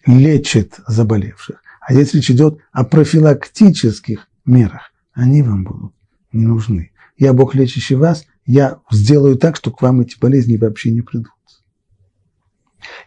[0.06, 4.92] лечит заболевших, а здесь речь идет о профилактических мерах.
[5.14, 5.94] Они вам будут
[6.36, 6.92] не нужны.
[7.18, 11.32] Я Бог, лечащий вас, я сделаю так, что к вам эти болезни вообще не придут.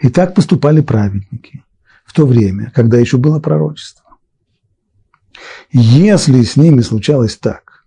[0.00, 1.64] И так поступали праведники
[2.04, 4.04] в то время, когда еще было пророчество.
[5.70, 7.84] Если с ними случалось так,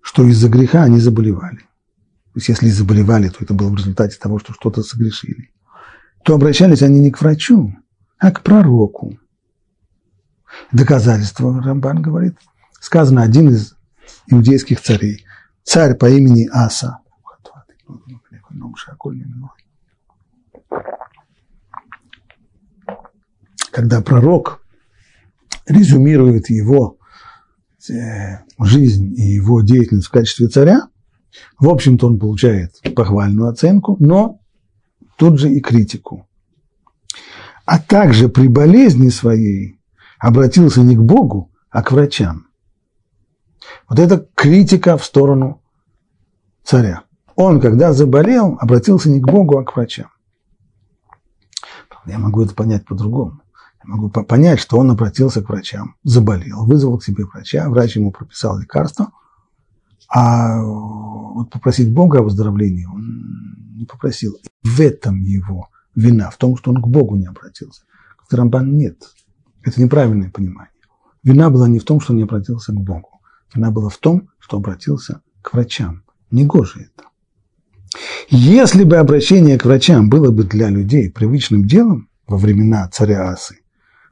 [0.00, 1.58] что из-за греха они заболевали,
[2.34, 5.50] то есть если заболевали, то это было в результате того, что что-то согрешили,
[6.24, 7.76] то обращались они не к врачу,
[8.18, 9.18] а к пророку.
[10.72, 12.36] Доказательство, Рамбан говорит,
[12.80, 13.74] сказано один из
[14.28, 15.24] иудейских царей,
[15.62, 16.98] царь по имени Аса,
[23.70, 24.64] когда пророк
[25.66, 26.98] резюмирует его
[27.90, 30.88] э, жизнь и его деятельность в качестве царя,
[31.58, 34.40] в общем-то он получает похвальную оценку, но
[35.16, 36.26] тут же и критику.
[37.64, 39.80] А также при болезни своей
[40.18, 42.46] обратился не к Богу, а к врачам.
[43.88, 45.62] Вот это критика в сторону
[46.62, 47.02] царя.
[47.36, 50.08] Он, когда заболел, обратился не к Богу, а к врачам.
[52.06, 53.40] Я могу это понять по-другому.
[53.82, 58.12] Я могу понять, что он обратился к врачам, заболел, вызвал к себе врача, врач ему
[58.12, 59.12] прописал лекарство,
[60.08, 63.43] а вот попросить Бога о выздоровлении он
[63.74, 64.36] не попросил.
[64.62, 67.82] В этом его вина, в том, что он к Богу не обратился.
[68.28, 68.96] К Рамбан нет.
[69.62, 70.70] Это неправильное понимание.
[71.22, 73.20] Вина была не в том, что он не обратился к Богу.
[73.54, 76.02] Вина была в том, что обратился к врачам.
[76.30, 77.08] Негоже это.
[78.28, 83.58] Если бы обращение к врачам было бы для людей привычным делом во времена царя Асы,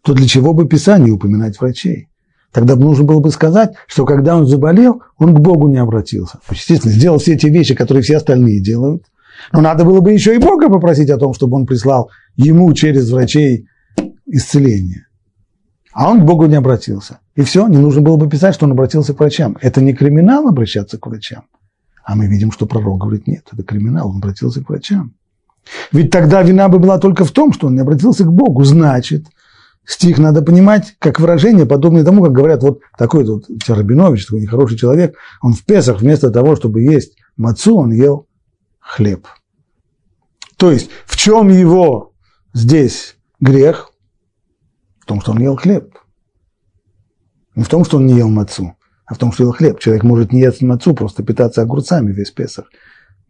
[0.03, 2.09] то для чего бы Писание упоминать врачей?
[2.53, 6.39] Тогда бы нужно было бы сказать, что когда он заболел, он к Богу не обратился.
[6.51, 9.05] Естественно, сделал все эти вещи, которые все остальные делают.
[9.53, 13.11] Но надо было бы еще и Бога попросить о том, чтобы он прислал ему через
[13.11, 13.67] врачей
[14.27, 15.07] исцеление.
[15.93, 17.19] А он к Богу не обратился.
[17.35, 19.57] И все, не нужно было бы писать, что он обратился к врачам.
[19.61, 21.45] Это не криминал обращаться к врачам.
[22.05, 25.15] А мы видим, что пророк говорит, нет, это криминал, он обратился к врачам.
[25.93, 28.65] Ведь тогда вина бы была только в том, что он не обратился к Богу.
[28.65, 29.27] Значит,
[29.85, 34.79] стих надо понимать как выражение, подобное тому, как говорят, вот такой вот Рабинович, такой нехороший
[34.79, 38.27] человек, он в Песах вместо того, чтобы есть мацу, он ел
[38.93, 39.27] хлеб.
[40.59, 42.13] То есть, в чем его
[42.53, 43.91] здесь грех?
[45.01, 45.97] В том, что он ел хлеб.
[47.55, 48.75] Не в том, что он не ел мацу,
[49.07, 49.81] а в том, что ел хлеб.
[49.81, 52.67] Человек может не есть мацу, просто питаться огурцами весь Песах,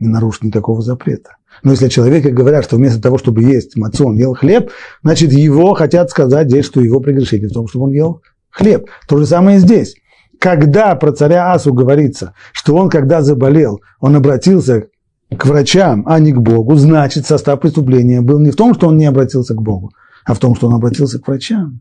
[0.00, 1.36] не нарушить никакого запрета.
[1.62, 4.72] Но если человеку говорят, что вместо того, чтобы есть мацу, он ел хлеб,
[5.04, 8.20] значит, его хотят сказать здесь, что его прегрешение в том, что он ел
[8.50, 8.90] хлеб.
[9.06, 9.94] То же самое и здесь.
[10.40, 14.88] Когда про царя Асу говорится, что он, когда заболел, он обратился
[15.36, 18.96] к врачам, а не к Богу, значит, состав преступления был не в том, что он
[18.96, 19.92] не обратился к Богу,
[20.24, 21.80] а в том, что он обратился к врачам.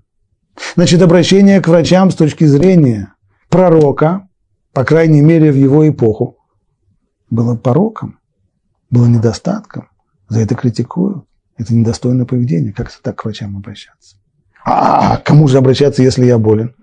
[0.75, 3.13] Значит, обращение к врачам с точки зрения
[3.49, 4.27] пророка,
[4.73, 6.37] по крайней мере, в его эпоху,
[7.29, 8.17] было пороком
[8.91, 9.89] было недостатком,
[10.27, 11.25] за это критикуют.
[11.57, 12.73] Это недостойное поведение.
[12.73, 14.17] Как так к врачам обращаться?
[14.63, 16.75] А, кому же обращаться, если я болен?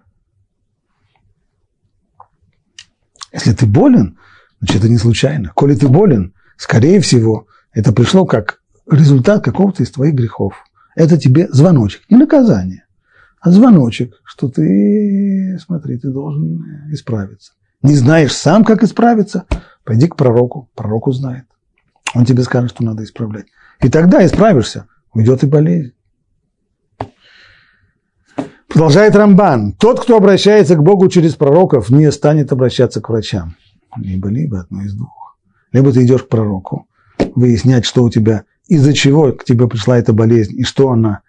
[3.33, 4.19] Если ты болен,
[4.61, 5.53] значит, это не случайно.
[5.55, 10.55] Коли ты болен, скорее всего, это пришло как результат какого-то из твоих грехов.
[10.95, 12.85] Это тебе звоночек, не наказание,
[13.41, 17.53] а звоночек, что ты, смотри, ты должен исправиться.
[17.83, 19.47] Не знаешь сам, как исправиться,
[19.85, 21.45] пойди к пророку, пророк узнает.
[22.15, 23.47] Он тебе скажет, что надо исправлять.
[23.81, 25.93] И тогда исправишься, уйдет и болезнь.
[28.67, 29.73] Продолжает Рамбан.
[29.73, 33.57] Тот, кто обращается к Богу через пророков, не станет обращаться к врачам.
[33.97, 35.28] Либо-либо одно из двух.
[35.73, 36.89] Либо ты идешь к пророку,
[37.35, 41.21] выяснять, что у тебя, из-за чего к тебе пришла эта болезнь, и что она,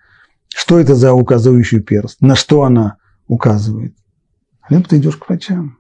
[0.49, 2.97] что это за указывающий перст, на что она
[3.27, 3.93] указывает.
[4.69, 5.77] Либо ты идешь к врачам.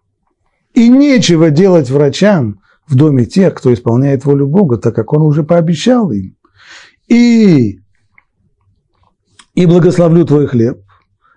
[0.73, 5.43] И нечего делать врачам, в доме тех, кто исполняет волю Бога, так как Он уже
[5.43, 6.35] пообещал им.
[7.07, 7.79] И,
[9.53, 10.81] и благословлю твой хлеб,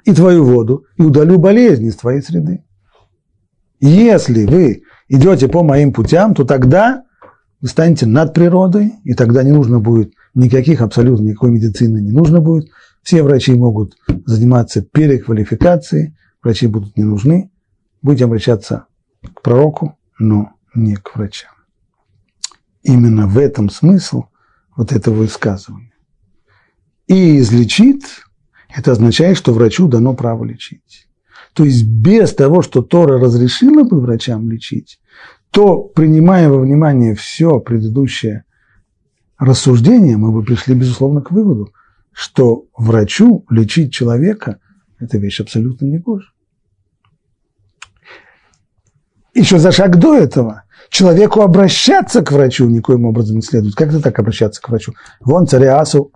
[0.04, 2.64] и твою воду, и удалю болезни из твоей среды.
[3.80, 7.04] Если вы идете по моим путям, то тогда
[7.62, 12.40] вы станете над природой, и тогда не нужно будет никаких, абсолютно никакой медицины не нужно
[12.40, 12.68] будет.
[13.02, 13.96] Все врачи могут
[14.26, 17.50] заниматься переквалификацией, врачи будут не нужны.
[18.02, 18.86] Будете обращаться
[19.22, 21.52] к пророку, но не к врачам.
[22.82, 24.24] Именно в этом смысл
[24.76, 25.94] вот этого высказывания.
[27.06, 28.02] И излечит,
[28.74, 31.06] это означает, что врачу дано право лечить.
[31.52, 34.98] То есть без того, что Тора разрешила бы врачам лечить,
[35.52, 38.44] то, принимая во внимание все предыдущее
[39.38, 41.72] рассуждение, мы бы пришли, безусловно, к выводу,
[42.10, 44.58] что врачу лечить человека–
[44.98, 46.28] это вещь абсолютно негожа.
[49.34, 53.74] Еще за шаг до этого человеку обращаться к врачу никоим образом не следует.
[53.74, 54.94] Как это так обращаться к врачу?
[55.20, 56.12] Вон царя Асу,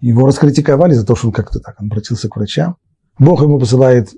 [0.00, 2.76] его раскритиковали за то, что он как-то так обратился к врачам.
[3.18, 4.10] Бог ему посылает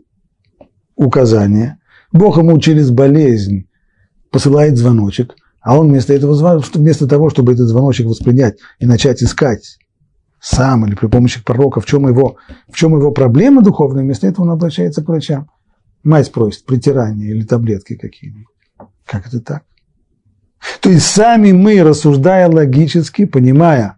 [0.95, 1.79] указания.
[2.11, 3.66] Бог ему через болезнь
[4.37, 9.79] посылает звоночек, а он вместо, этого, вместо того, чтобы этот звоночек воспринять и начать искать
[10.39, 12.37] сам или при помощи пророка, в чем его,
[12.69, 15.49] в чем его проблема духовная, вместо этого он обращается к врачам.
[16.05, 18.45] Мать просит притирание или таблетки какие-нибудь.
[19.07, 19.63] Как это так?
[20.83, 23.97] То есть сами мы, рассуждая логически, понимая,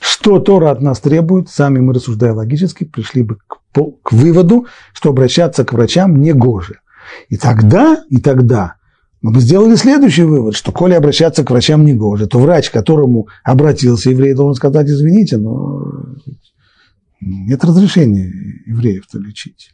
[0.00, 3.60] что Тора от нас требует, сами мы, рассуждая логически, пришли бы к,
[4.02, 6.80] к выводу, что обращаться к врачам не гоже.
[7.28, 8.81] И тогда, и тогда
[9.22, 13.28] мы сделали следующий вывод, что коли обращаться к врачам не гоже, то врач, к которому
[13.44, 15.84] обратился еврей, должен сказать, извините, но
[17.20, 18.32] нет разрешения
[18.66, 19.70] евреев-то лечить.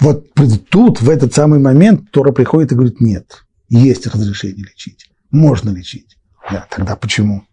[0.00, 0.26] Вот
[0.68, 6.18] тут, в этот самый момент, Тора приходит и говорит, нет, есть разрешение лечить, можно лечить.
[6.50, 7.44] Да, тогда почему?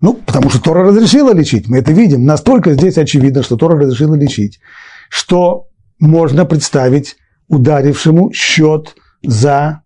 [0.00, 1.68] Ну, потому что Тора разрешила лечить.
[1.68, 2.24] Мы это видим.
[2.24, 4.60] Настолько здесь очевидно, что Тора разрешила лечить,
[5.08, 5.68] что
[6.00, 7.16] можно представить
[7.48, 9.82] ударившему счет за,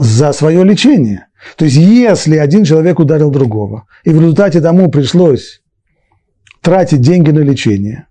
[0.00, 1.26] за свое лечение.
[1.56, 5.60] То есть, если один человек ударил другого, и в результате тому пришлось
[6.62, 8.06] тратить деньги на лечение,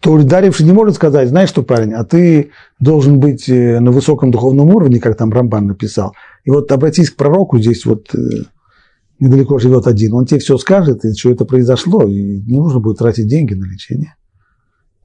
[0.00, 4.30] то ударивший не может сказать, знаешь что, парень, а ты должен быть э, на высоком
[4.30, 8.18] духовном уровне, как там Рамбан написал, и вот обратись к пророку, здесь вот э,
[9.18, 12.98] недалеко живет один, он тебе все скажет, и что это произошло, и не нужно будет
[12.98, 14.14] тратить деньги на лечение.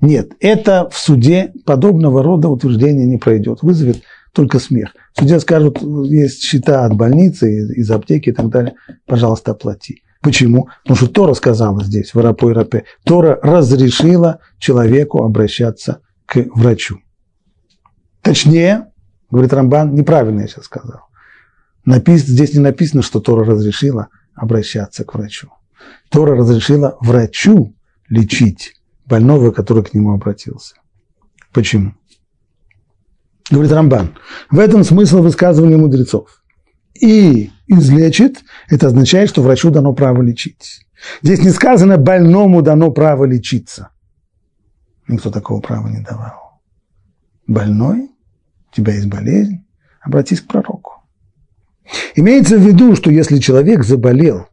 [0.01, 4.01] Нет, это в суде подобного рода утверждение не пройдет, вызовет
[4.33, 4.95] только смех.
[5.17, 8.75] Суде скажут, есть счета от больницы, из аптеки и так далее,
[9.05, 10.03] пожалуйста, оплати.
[10.21, 10.69] Почему?
[10.83, 16.99] Потому что Тора сказала здесь, в Арапо и Рапе, Тора разрешила человеку обращаться к врачу.
[18.21, 18.91] Точнее,
[19.29, 21.01] говорит Рамбан, неправильно я сейчас сказал.
[21.85, 25.49] Напис, здесь не написано, что Тора разрешила обращаться к врачу.
[26.09, 27.75] Тора разрешила врачу
[28.07, 28.73] лечить
[29.05, 30.75] больного, который к нему обратился.
[31.51, 31.93] Почему?
[33.51, 34.15] Говорит Рамбан.
[34.49, 36.43] В этом смысл высказывания мудрецов.
[36.93, 40.85] И излечит, это означает, что врачу дано право лечить.
[41.21, 43.89] Здесь не сказано, больному дано право лечиться.
[45.07, 46.61] Никто такого права не давал.
[47.45, 48.09] Больной,
[48.71, 49.65] у тебя есть болезнь,
[50.01, 51.03] обратись к пророку.
[52.15, 54.47] Имеется в виду, что если человек заболел,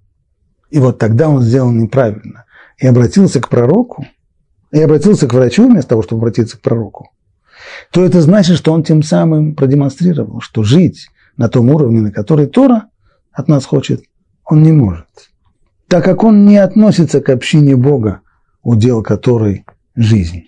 [0.70, 2.46] и вот тогда он сделал неправильно,
[2.78, 4.06] и обратился к пророку,
[4.72, 7.10] и обратился к врачу вместо того, чтобы обратиться к пророку,
[7.92, 12.46] то это значит, что он тем самым продемонстрировал, что жить на том уровне, на который
[12.46, 12.86] Тора
[13.32, 14.02] от нас хочет,
[14.44, 15.06] он не может.
[15.88, 18.20] Так как он не относится к общине Бога,
[18.62, 20.44] удел которой жизнь.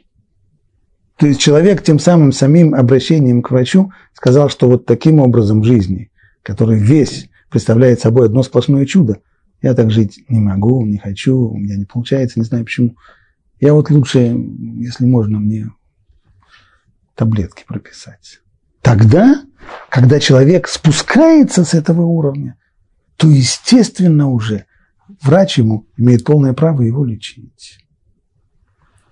[1.19, 6.11] То есть человек тем самым самим обращением к врачу сказал, что вот таким образом жизни,
[6.43, 9.19] который весь представляет собой одно сплошное чудо,
[9.63, 12.97] я так жить не могу, не хочу, у меня не получается, не знаю почему.
[13.61, 14.37] Я вот лучше,
[14.79, 15.71] если можно, мне
[17.23, 18.41] таблетки прописать.
[18.81, 19.45] Тогда,
[19.89, 22.57] когда человек спускается с этого уровня,
[23.17, 24.67] то, естественно, уже
[25.23, 27.79] врач ему имеет полное право его лечить.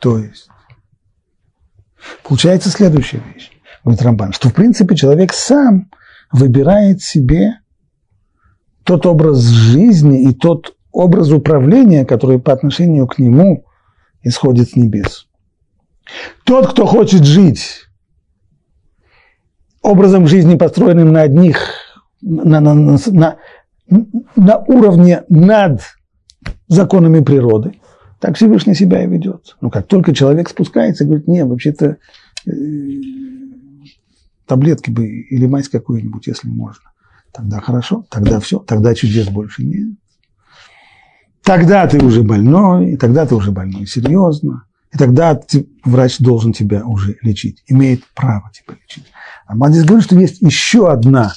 [0.00, 0.48] То есть,
[2.24, 3.52] получается следующая вещь,
[3.84, 5.88] говорит Рамбан, что, в принципе, человек сам
[6.32, 7.61] выбирает себе
[8.82, 13.66] тот образ жизни и тот образ управления, который по отношению к нему
[14.24, 15.28] исходит с небес.
[16.42, 17.86] Тот, кто хочет жить
[19.83, 21.59] образом жизни, построенным на одних,
[22.20, 23.37] на, на, на,
[24.37, 25.83] на уровне над
[26.68, 27.81] законами природы,
[28.18, 29.57] так Всевышний себя и ведет.
[29.61, 31.97] Но как только человек спускается, говорит, нет, вообще-то
[32.47, 32.51] э,
[34.47, 36.91] таблетки бы или мазь какую-нибудь, если можно.
[37.33, 39.97] Тогда хорошо, тогда все, тогда чудес больше нет.
[41.43, 46.84] Тогда ты уже больной, тогда ты уже больной серьезно, и тогда ты, врач должен тебя
[46.84, 49.07] уже лечить, имеет право тебя лечить.
[49.47, 51.32] А здесь говорит, что есть еще одна,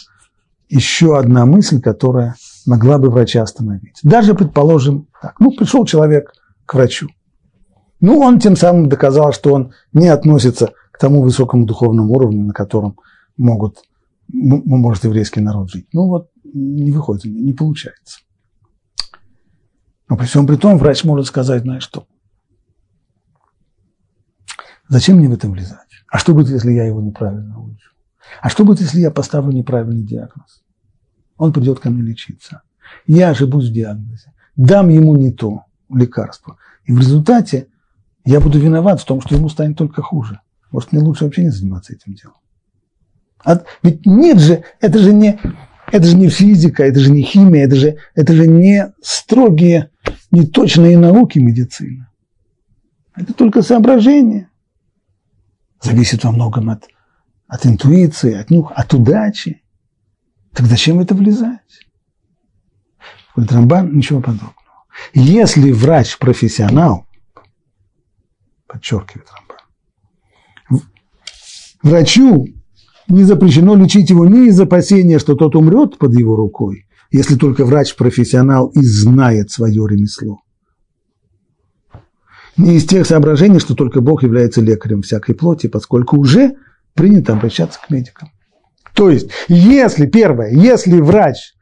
[0.69, 2.35] еще одна мысль, которая
[2.65, 3.99] могла бы врача остановить.
[4.01, 6.33] Даже, предположим, так, ну, пришел человек
[6.65, 7.09] к врачу.
[7.99, 12.53] Ну, он тем самым доказал, что он не относится к тому высокому духовному уровню, на
[12.53, 12.97] котором
[13.37, 13.83] могут,
[14.27, 15.87] может еврейский народ жить.
[15.93, 18.19] Ну, вот не выходит, не получается.
[20.09, 22.07] Но при всем при том врач может сказать, знаешь что,
[24.87, 25.79] зачем мне в этом влезать?
[26.09, 27.91] А что будет, если я его неправильно улечу?
[28.41, 30.63] А что будет, если я поставлю неправильный диагноз?
[31.37, 32.61] Он придет ко мне лечиться.
[33.07, 34.31] Я ошибусь в диагнозе.
[34.55, 36.57] Дам ему не то лекарство.
[36.85, 37.67] И в результате
[38.25, 40.39] я буду виноват в том, что ему станет только хуже.
[40.71, 42.37] Может, мне лучше вообще не заниматься этим делом.
[43.43, 45.39] А, ведь нет же, это же не,
[45.91, 49.89] это же не физика, это же не химия, это же, это же не строгие,
[50.31, 52.07] не точные науки медицины.
[53.15, 54.49] Это только соображение.
[55.83, 56.87] Зависит во многом от
[57.53, 59.61] от интуиции, от нюха, от удачи.
[60.53, 61.59] Так зачем это влезать?
[63.35, 64.55] Говорит Рамбан, ничего подобного.
[65.13, 67.05] Если врач профессионал,
[68.65, 69.27] подчеркивает
[70.69, 70.83] Рамбан,
[71.83, 72.47] врачу
[73.07, 77.65] не запрещено лечить его не из опасения, что тот умрет под его рукой, если только
[77.65, 80.39] врач профессионал и знает свое ремесло.
[82.57, 86.55] Не из тех соображений, что только Бог является лекарем всякой плоти, поскольку уже
[86.93, 88.31] принято обращаться к медикам.
[88.93, 91.55] То есть, если, первое, если врач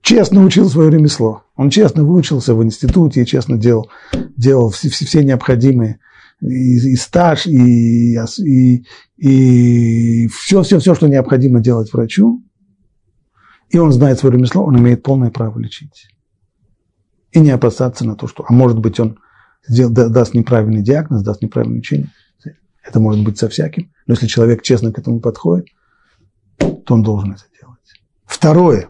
[0.00, 3.90] честно учил свое ремесло, он честно выучился в институте и честно делал,
[4.36, 5.98] делал все, все, необходимые
[6.40, 8.84] и, и стаж, и, и,
[9.16, 12.44] и все, все, все, что необходимо делать врачу,
[13.70, 16.06] и он знает свое ремесло, он имеет полное право лечить.
[17.32, 19.18] И не опасаться на то, что, а может быть, он
[19.68, 22.10] даст неправильный диагноз, даст неправильное лечение.
[22.82, 23.90] Это может быть со всяким.
[24.06, 25.66] Но если человек честно к этому подходит,
[26.56, 27.78] то он должен это делать.
[28.24, 28.88] Второе.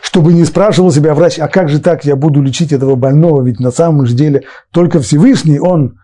[0.00, 3.60] Чтобы не спрашивал себя врач, а как же так я буду лечить этого больного, ведь
[3.60, 5.98] на самом же деле только Всевышний, он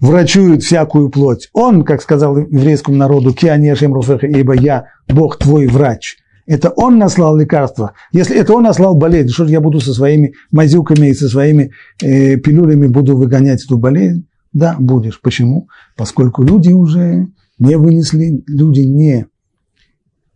[0.00, 1.48] врачует всякую плоть.
[1.52, 6.18] Он, как сказал еврейскому народу, «Кианешем руфеха, ибо я, Бог твой врач».
[6.48, 7.92] Это он наслал лекарства.
[8.10, 11.72] Если это он наслал болезнь, что же я буду со своими мазюками и со своими
[12.02, 14.26] э, пилюлями буду выгонять эту болезнь?
[14.54, 15.20] Да, будешь.
[15.20, 15.68] Почему?
[15.94, 17.28] Поскольку люди уже
[17.58, 19.26] не вынесли, люди не,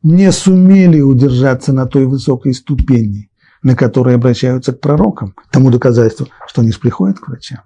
[0.03, 3.31] не сумели удержаться на той высокой ступени,
[3.63, 5.35] на которой обращаются к пророкам.
[5.51, 7.63] Тому доказательство, что они же приходят к врачам.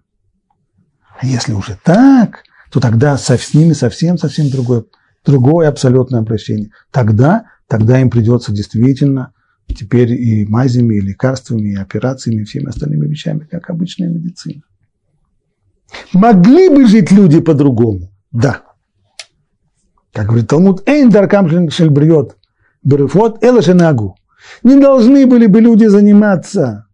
[1.20, 4.84] А если уже так, то тогда с ними совсем-совсем другое,
[5.24, 6.70] другое абсолютное обращение.
[6.92, 9.32] Тогда, тогда им придется действительно
[9.68, 14.62] теперь и мазями, и лекарствами, и операциями, и всеми остальными вещами, как обычная медицина.
[16.12, 18.12] Могли бы жить люди по-другому?
[18.32, 18.62] Да.
[20.12, 22.36] Как говорит Талмуд, «Эйн даркам шельбриот
[22.82, 24.16] берефот элашенагу».
[24.62, 26.86] Не должны были бы люди заниматься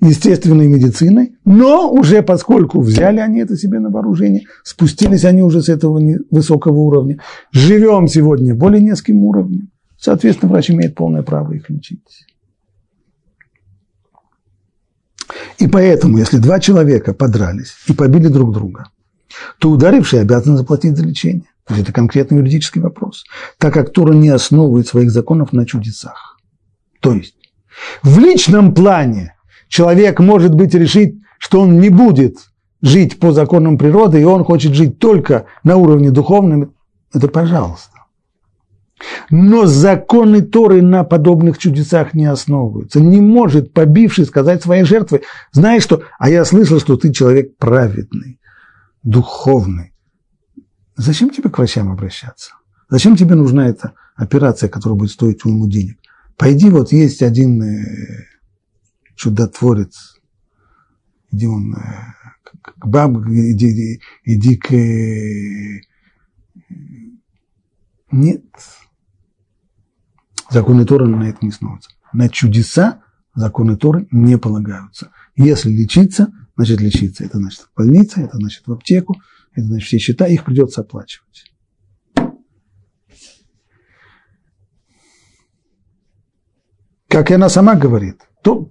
[0.00, 5.68] естественной медициной, но уже поскольку взяли они это себе на вооружение, спустились они уже с
[5.70, 7.20] этого высокого уровня,
[7.50, 9.70] живем сегодня более низким уровнем,
[10.06, 12.26] соответственно, врач имеет полное право их лечить.
[15.58, 18.84] И поэтому, если два человека подрались и побили друг друга,
[19.58, 21.48] то ударивший обязан заплатить за лечение.
[21.66, 23.24] То есть это конкретный юридический вопрос,
[23.58, 26.38] так как Тора не основывает своих законов на чудесах.
[27.00, 27.34] То есть
[28.04, 29.34] в личном плане
[29.68, 32.36] человек, может быть, решить, что он не будет
[32.80, 36.74] жить по законам природы, и он хочет жить только на уровне духовном,
[37.12, 37.95] это пожалуйста.
[39.30, 43.00] Но законы Торы на подобных чудесах не основываются.
[43.00, 48.40] Не может побивший сказать своей жертве, знаешь что, а я слышал, что ты человек праведный,
[49.02, 49.92] духовный.
[50.96, 52.52] Зачем тебе к врачам обращаться?
[52.88, 55.98] Зачем тебе нужна эта операция, которая будет стоить ему денег?
[56.36, 58.26] Пойди, вот есть один э,
[59.14, 60.20] чудотворец.
[61.32, 61.78] Иди он э,
[62.62, 64.72] к бабе, иди, иди, иди к...
[64.72, 65.80] Э,
[68.12, 68.44] нет.
[70.50, 71.90] Законы Торы на это не снуются.
[72.12, 73.02] На чудеса
[73.34, 75.10] законы Торы не полагаются.
[75.34, 77.24] Если лечиться, значит лечиться.
[77.24, 79.16] Это значит в больнице, это значит в аптеку,
[79.52, 81.52] это значит все счета, их придется оплачивать.
[87.08, 88.70] Как и она сама говорит, то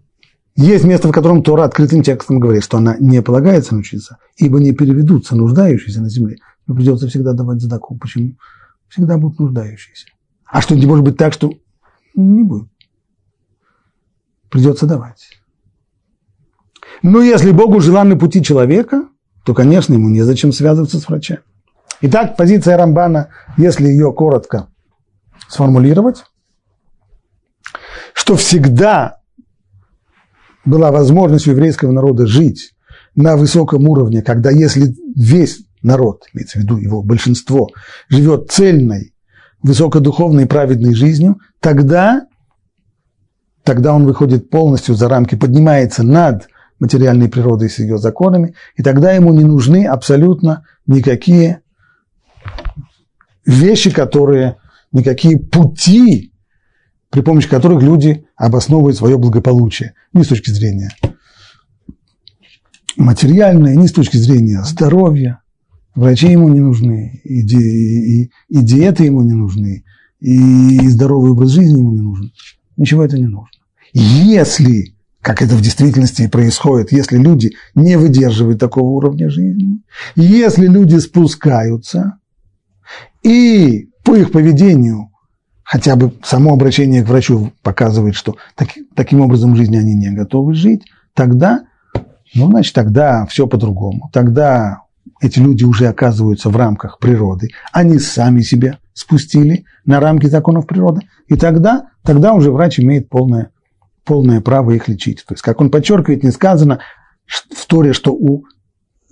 [0.56, 4.72] есть место, в котором Тора открытым текстом говорит, что она не полагается научиться, ибо не
[4.74, 6.38] переведутся нуждающиеся на земле.
[6.68, 7.98] Но придется всегда давать задаку.
[7.98, 8.38] Почему?
[8.88, 10.08] Всегда будут нуждающиеся.
[10.46, 11.52] А что, не может быть так, что
[12.16, 12.70] не будет.
[14.50, 15.30] Придется давать.
[17.02, 19.08] Но если Богу желанны пути человека,
[19.44, 21.42] то, конечно, ему незачем связываться с врачами.
[22.02, 24.68] Итак, позиция Рамбана, если ее коротко
[25.48, 26.24] сформулировать,
[28.14, 29.22] что всегда
[30.66, 32.74] была возможность у еврейского народа жить
[33.16, 37.70] на высоком уровне, когда если весь народ, имеется в виду его большинство,
[38.10, 39.14] живет цельной,
[39.66, 42.28] высокодуховной, праведной жизнью, тогда,
[43.64, 46.48] тогда он выходит полностью за рамки, поднимается над
[46.80, 51.62] материальной природой с ее законами, и тогда ему не нужны абсолютно никакие
[53.44, 54.58] вещи, которые,
[54.92, 56.32] никакие пути,
[57.10, 59.94] при помощи которых люди обосновывают свое благополучие.
[60.14, 60.92] Ни с точки зрения
[62.98, 65.42] материальной, ни с точки зрения здоровья.
[65.96, 69.86] Врачи ему не нужны, и, ди, и, и диеты ему не нужны,
[70.20, 72.32] и здоровый образ жизни ему не нужен.
[72.76, 73.48] Ничего это не нужно.
[73.94, 79.84] Если, как это в действительности происходит, если люди не выдерживают такого уровня жизни,
[80.18, 82.18] если люди спускаются,
[83.24, 85.12] и по их поведению
[85.64, 90.54] хотя бы само обращение к врачу показывает, что так, таким образом жизни они не готовы
[90.56, 90.84] жить,
[91.14, 91.64] тогда,
[92.36, 94.10] ну, значит, тогда все по-другому.
[94.12, 94.85] Тогда
[95.22, 101.02] эти люди уже оказываются в рамках природы, они сами себя спустили на рамки законов природы,
[101.28, 103.52] и тогда, тогда уже врач имеет полное,
[104.04, 105.24] полное право их лечить.
[105.28, 106.80] То есть, как он подчеркивает, не сказано
[107.28, 108.44] в Торе, что у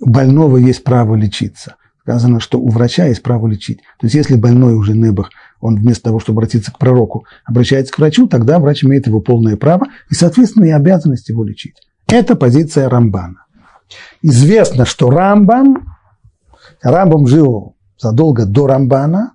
[0.00, 1.76] больного есть право лечиться.
[2.02, 3.78] Сказано, что у врача есть право лечить.
[3.98, 5.30] То есть, если больной уже небах
[5.60, 9.56] он вместо того, чтобы обратиться к пророку, обращается к врачу, тогда врач имеет его полное
[9.56, 11.76] право и, соответственно, и обязанность его лечить.
[12.06, 13.43] Это позиция Рамбана.
[14.22, 15.84] Известно, что Рамбан,
[16.82, 19.34] Рамбам жил задолго до Рамбана,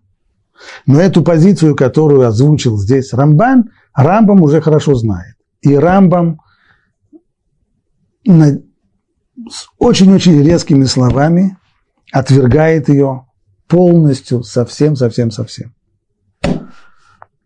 [0.86, 5.36] Но эту позицию, которую озвучил здесь Рамбан, Рамбам уже хорошо знает.
[5.62, 6.42] И Рамбам
[8.26, 11.58] с очень-очень резкими словами
[12.12, 13.26] отвергает ее
[13.68, 15.74] полностью, совсем, совсем, совсем.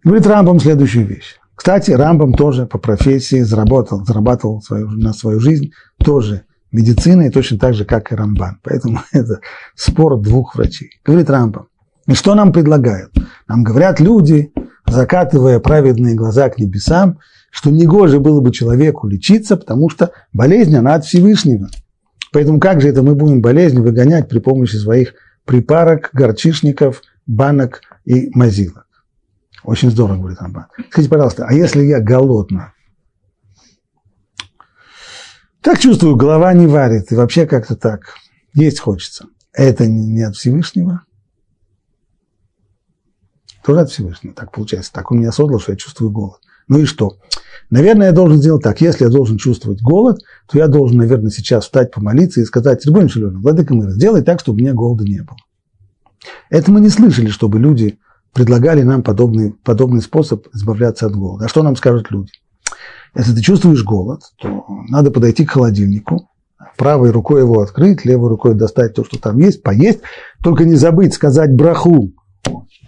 [0.04, 1.38] Говорит Рамбам следующую вещь.
[1.56, 7.74] Кстати, Рамбам тоже по профессии заработал, зарабатывал свою, на свою жизнь тоже медициной, точно так
[7.74, 8.60] же, как и Рамбан.
[8.64, 9.40] Поэтому это
[9.76, 10.90] спор двух врачей.
[11.06, 11.68] Говорит Рамбам.
[12.08, 13.14] И что нам предлагают?
[13.48, 14.52] Нам говорят люди,
[14.86, 17.20] закатывая праведные глаза к небесам,
[17.50, 21.70] что негоже было бы человеку лечиться, потому что болезнь, она от Всевышнего.
[22.34, 25.14] Поэтому как же это мы будем болезнь выгонять при помощи своих
[25.46, 28.88] припарок, горчишников, банок и мазилок?
[29.64, 30.66] Очень здорово, говорит Рамбан.
[30.90, 32.74] Скажите, пожалуйста, а если я голодна?
[35.64, 38.16] Так чувствую, голова не варит, и вообще как-то так.
[38.54, 39.28] Есть хочется.
[39.54, 41.04] Это не от Всевышнего?
[43.64, 44.92] Тоже от Всевышнего, так получается.
[44.92, 46.42] Так он меня создал, что я чувствую голод.
[46.68, 47.18] Ну и что?
[47.70, 48.82] Наверное, я должен сделать так.
[48.82, 53.08] Если я должен чувствовать голод, то я должен, наверное, сейчас встать, помолиться и сказать, Рибон
[53.08, 55.38] Шалёна, Владыка Мира, сделай так, чтобы у меня голода не было.
[56.50, 58.00] Это мы не слышали, чтобы люди
[58.34, 61.46] предлагали нам подобный, подобный способ избавляться от голода.
[61.46, 62.32] А что нам скажут люди?
[63.16, 66.30] Если ты чувствуешь голод, то надо подойти к холодильнику,
[66.78, 70.00] правой рукой его открыть, левой рукой достать то, что там есть, поесть.
[70.42, 72.12] Только не забыть сказать браху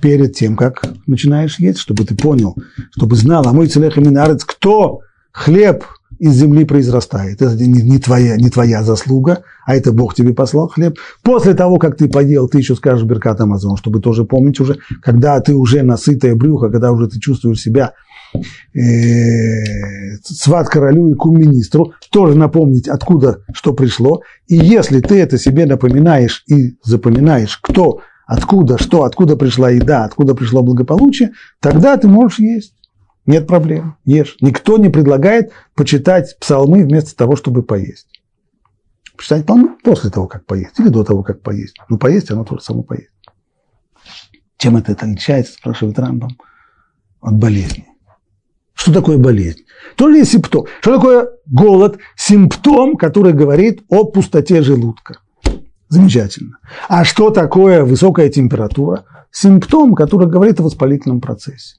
[0.02, 2.56] перед тем, как начинаешь есть, чтобы ты понял,
[2.92, 5.00] чтобы знал, а мой целех именно кто
[5.32, 5.84] хлеб
[6.20, 7.42] из земли произрастает.
[7.42, 10.98] Это не, не, твоя, не твоя заслуга, а это Бог тебе послал хлеб.
[11.24, 15.40] После того, как ты поел, ты еще скажешь Беркат Амазон, чтобы тоже помнить уже, когда
[15.42, 17.94] ты уже насытое брюхо, когда уже ты чувствуешь себя
[18.74, 24.22] э, сват королю и кум министру, тоже напомнить, откуда что пришло.
[24.48, 30.36] И если ты это себе напоминаешь и запоминаешь, кто, откуда, что, откуда пришла еда, откуда
[30.36, 32.74] пришло благополучие, тогда ты можешь есть.
[33.26, 34.38] Нет проблем, ешь.
[34.42, 38.08] Никто не предлагает почитать псалмы вместо того, чтобы поесть.
[39.18, 41.76] Почитать псалмы после того, как поесть, или до того, как поесть.
[41.90, 43.10] Ну, поесть, оно тоже само поесть.
[44.58, 46.38] Чем это отличается, спрашивает Рамбам,
[47.20, 47.88] от болезни.
[48.76, 49.66] Что такое болезнь?
[49.96, 50.68] Тоже есть симптом.
[50.82, 51.98] Что такое голод?
[52.16, 55.20] Симптом, который говорит о пустоте желудка.
[55.88, 56.58] Замечательно.
[56.90, 59.06] А что такое высокая температура?
[59.32, 61.78] Симптом, который говорит о воспалительном процессе.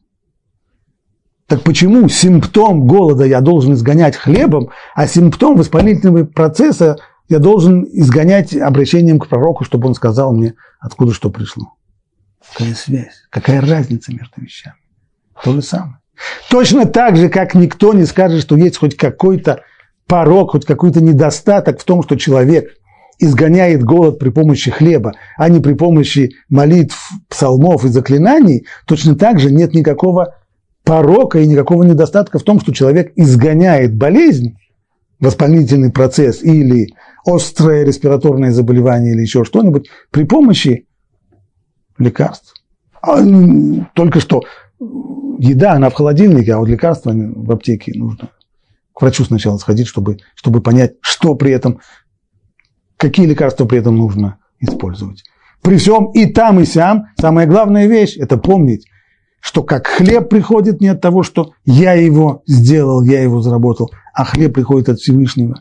[1.47, 6.97] Так почему симптом голода я должен изгонять хлебом, а симптом воспалительного процесса
[7.29, 11.75] я должен изгонять обращением к пророку, чтобы он сказал мне, откуда что пришло?
[12.53, 13.27] Какая связь?
[13.31, 14.77] Какая разница между вещами?
[15.43, 15.99] То же самое.
[16.51, 19.63] Точно так же, как никто не скажет, что есть хоть какой-то
[20.07, 22.77] порог, хоть какой-то недостаток в том, что человек
[23.19, 29.41] изгоняет голод при помощи хлеба, а не при помощи молитв, псалмов и заклинаний, точно так
[29.41, 30.35] же нет никакого
[30.85, 34.57] порока и никакого недостатка в том, что человек изгоняет болезнь,
[35.19, 36.89] воспалительный процесс или
[37.25, 40.87] острое респираторное заболевание или еще что-нибудь при помощи
[41.99, 42.55] лекарств.
[43.03, 43.23] А,
[43.95, 44.43] только что
[45.39, 48.31] еда, она в холодильнике, а вот лекарства в аптеке нужно
[48.97, 51.81] к врачу сначала сходить, чтобы, чтобы понять, что при этом,
[52.97, 55.23] какие лекарства при этом нужно использовать.
[55.63, 58.87] При всем и там, и сям, самая главная вещь– это помнить,
[59.41, 64.25] что как хлеб приходит не от того, что я его сделал, я его заработал, а
[64.25, 65.61] хлеб приходит от Всевышнего.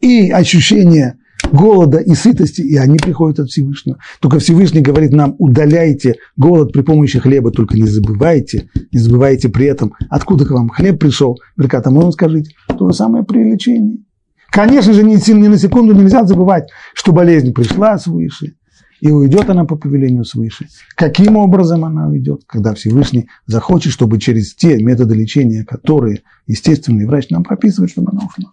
[0.00, 1.18] И ощущение
[1.52, 3.98] голода и сытости, и они приходят от Всевышнего.
[4.20, 9.66] Только Всевышний говорит нам, удаляйте голод при помощи хлеба, только не забывайте, не забывайте при
[9.66, 11.38] этом, откуда к вам хлеб пришел.
[11.56, 14.04] Беркат Амон скажите, то же самое при лечении.
[14.50, 18.54] Конечно же, ни, ни на секунду нельзя забывать, что болезнь пришла свыше,
[19.00, 20.68] и уйдет она по повелению свыше.
[20.94, 22.42] Каким образом она уйдет?
[22.46, 28.22] Когда Всевышний захочет, чтобы через те методы лечения, которые естественный врач нам прописывает, чтобы она
[28.26, 28.52] ушла.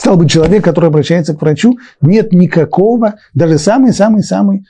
[0.00, 4.64] Стал быть, человек, который обращается к врачу, нет никакого, даже самый-самый-самый,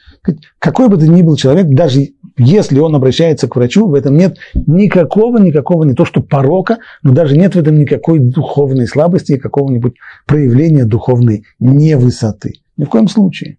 [0.58, 4.38] какой бы то ни был человек, даже если он обращается к врачу, в этом нет
[4.66, 9.38] никакого, никакого, не то что порока, но даже нет в этом никакой духовной слабости и
[9.38, 9.94] какого-нибудь
[10.26, 12.54] проявления духовной невысоты.
[12.76, 13.58] Ни в коем случае.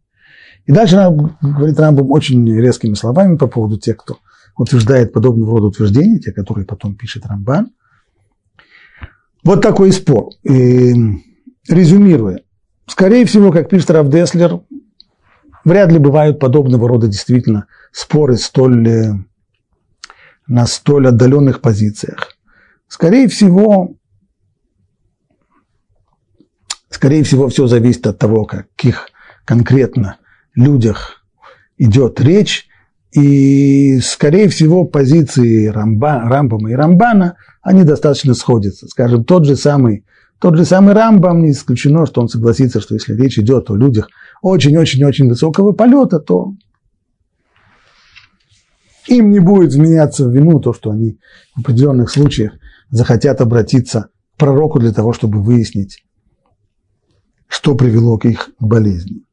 [0.66, 0.98] И дальше
[1.42, 4.18] говорит Рамбам очень резкими словами по поводу тех, кто
[4.58, 7.72] утверждает подобного рода утверждения, те, которые потом пишет Рамбан.
[9.46, 10.32] Вот такой спор.
[10.44, 10.94] И,
[11.68, 12.42] резюмируя,
[12.88, 14.62] скорее всего, как пишет Рав Деслер,
[15.64, 19.14] вряд ли бывают подобного рода действительно споры столь, э,
[20.48, 22.36] на столь отдаленных позициях.
[22.88, 23.96] Скорее всего,
[26.90, 29.10] скорее всего, все зависит от того, каких
[29.46, 30.18] конкретно
[30.56, 31.26] людях
[31.78, 32.68] идет речь
[33.14, 38.88] И, скорее всего, позиции Рамба, Рамбама и Рамбана, они достаточно сходятся.
[38.88, 40.06] Скажем, тот же самый,
[40.42, 44.10] тот же самый Рамбам, не исключено, что он согласится, что если речь идет о людях
[44.42, 46.56] очень-очень-очень высокого полета, то
[49.08, 51.20] им не будет вменяться в вину то, что они
[51.56, 52.54] в определенных случаях
[52.90, 56.04] захотят обратиться к пророку для того, чтобы выяснить,
[57.48, 59.24] что привело к их болезни.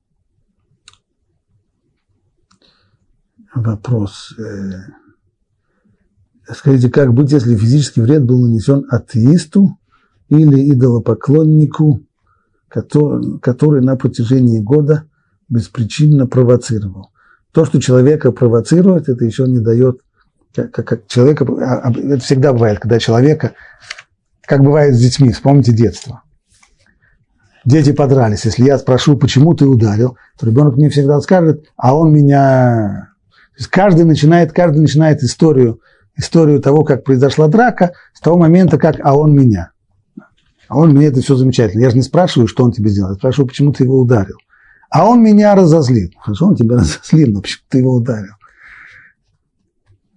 [3.54, 4.34] Вопрос.
[4.38, 4.92] Э,
[6.52, 9.78] скажите, как быть, если физический вред был нанесен атеисту
[10.28, 12.00] или идолопоклоннику,
[12.68, 15.04] который, который на протяжении года
[15.48, 17.10] беспричинно провоцировал?
[17.52, 20.00] То, что человека провоцирует, это еще не дает,
[20.54, 23.52] как, как человека, а, а, это всегда бывает, когда человека,
[24.42, 26.22] как бывает с детьми, вспомните детство.
[27.64, 28.44] Дети подрались.
[28.44, 33.08] Если я спрошу, почему ты ударил, то ребенок мне всегда скажет, а он меня...
[33.30, 35.80] То есть каждый начинает, каждый начинает историю,
[36.16, 39.72] историю того, как произошла драка, с того момента, как «а он меня».
[40.68, 41.82] А он меня, это все замечательно.
[41.82, 44.36] Я же не спрашиваю, что он тебе сделал, я спрашиваю, почему ты его ударил.
[44.90, 46.10] А он меня разозлил.
[46.18, 48.34] Хорошо, он тебя разозлил, но почему ты его ударил?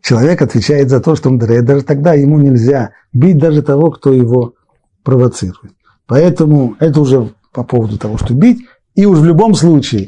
[0.02, 1.66] Человек отвечает за то, что он ударяет.
[1.66, 4.56] Даже тогда ему нельзя бить даже того, кто его
[5.04, 5.74] провоцирует.
[6.08, 8.66] Поэтому это уже по поводу того, что бить.
[8.96, 10.08] И уж в любом случае,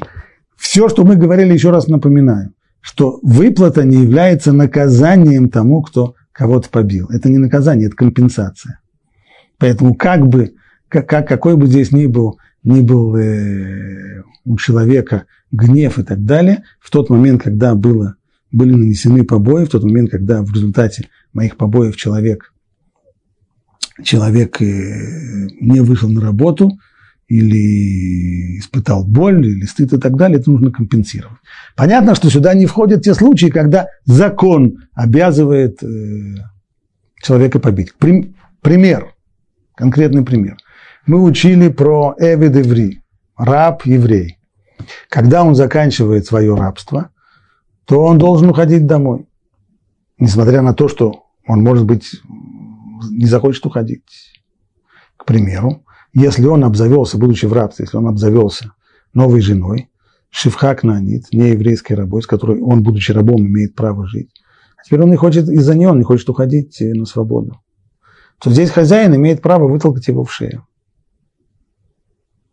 [0.56, 6.68] все, что мы говорили, еще раз напоминаю, что выплата не является наказанием тому, кто кого-то
[6.68, 7.08] побил.
[7.10, 8.80] Это не наказание, это компенсация.
[9.58, 10.54] Поэтому как бы,
[10.88, 16.64] как, какой бы здесь ни был, ни был э, у человека гнев и так далее,
[16.80, 18.16] в тот момент, когда было,
[18.50, 22.52] были нанесены побои, в тот момент, когда в результате моих побоев человек,
[24.02, 26.72] человек э, не вышел на работу
[27.28, 31.38] или испытал боль, или стыд и так далее, это нужно компенсировать.
[31.74, 36.34] Понятно, что сюда не входят те случаи, когда закон обязывает э,
[37.22, 37.94] человека побить.
[38.60, 39.13] Пример,
[39.74, 40.56] конкретный пример.
[41.06, 43.02] Мы учили про Эвид Иври,
[43.36, 44.38] раб-еврей.
[45.08, 47.10] Когда он заканчивает свое рабство,
[47.84, 49.26] то он должен уходить домой.
[50.18, 52.10] Несмотря на то, что он, может быть,
[53.10, 54.32] не захочет уходить.
[55.16, 58.72] К примеру, если он обзавелся, будучи в рабстве, если он обзавелся
[59.12, 59.90] новой женой,
[60.30, 64.30] Шифхак Нанит, не еврейской рабой, с которой он, будучи рабом, имеет право жить.
[64.76, 67.60] А теперь он не хочет, из-за нее он не хочет уходить на свободу.
[68.44, 70.66] То здесь хозяин имеет право вытолкать его в шею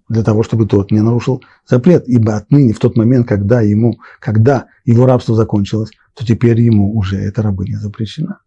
[0.08, 4.68] для того, чтобы тот не нарушил запрет, ибо отныне, в тот момент, когда, ему, когда
[4.86, 8.40] его рабство закончилось, то теперь ему уже эта рабыня запрещена.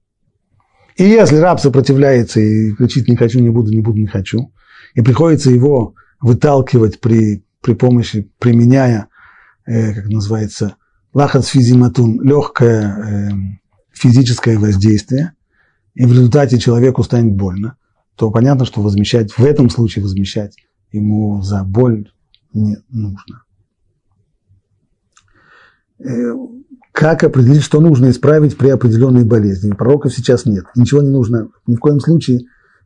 [0.97, 4.51] И если раб сопротивляется и кричит «не хочу, не буду, не буду, не хочу»,
[4.95, 9.09] и приходится его выталкивать при, при помощи, применяя,
[9.67, 10.77] э, как называется,
[11.13, 13.31] лахат физиматун, легкое э,
[13.93, 15.35] физическое воздействие,
[15.95, 17.77] и в результате человеку станет больно,
[18.17, 20.57] то понятно, что возмещать, в этом случае возмещать
[20.93, 22.11] ему за боль
[22.53, 23.43] не нужно.
[25.99, 26.33] Э,
[26.93, 29.73] как определить, что нужно исправить при определенной болезни?
[29.73, 30.65] Пророков сейчас нет.
[30.77, 32.43] Ничего не нужно, ни в коем случае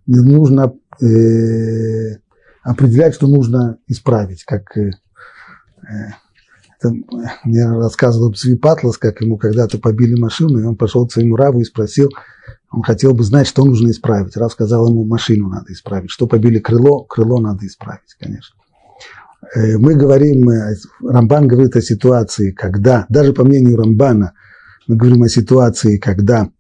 [0.07, 2.17] не нужно э,
[2.63, 4.45] определять, что нужно исправить.
[4.45, 4.91] Как э,
[5.83, 6.13] э
[6.81, 6.95] это,
[7.43, 8.33] мне рассказывал
[8.63, 12.09] Патлас, как ему когда-то побили машину, и он пошел к своему раву и спросил,
[12.71, 14.37] он хотел бы знать, что нужно исправить.
[14.37, 16.11] Рав сказал ему, машину надо исправить.
[16.11, 18.57] Что побили крыло, крыло надо исправить, конечно.
[19.55, 24.33] Э, мы говорим, э, Рамбан говорит о ситуации, когда, даже по мнению Рамбана,
[24.87, 26.51] мы говорим о ситуации, когда,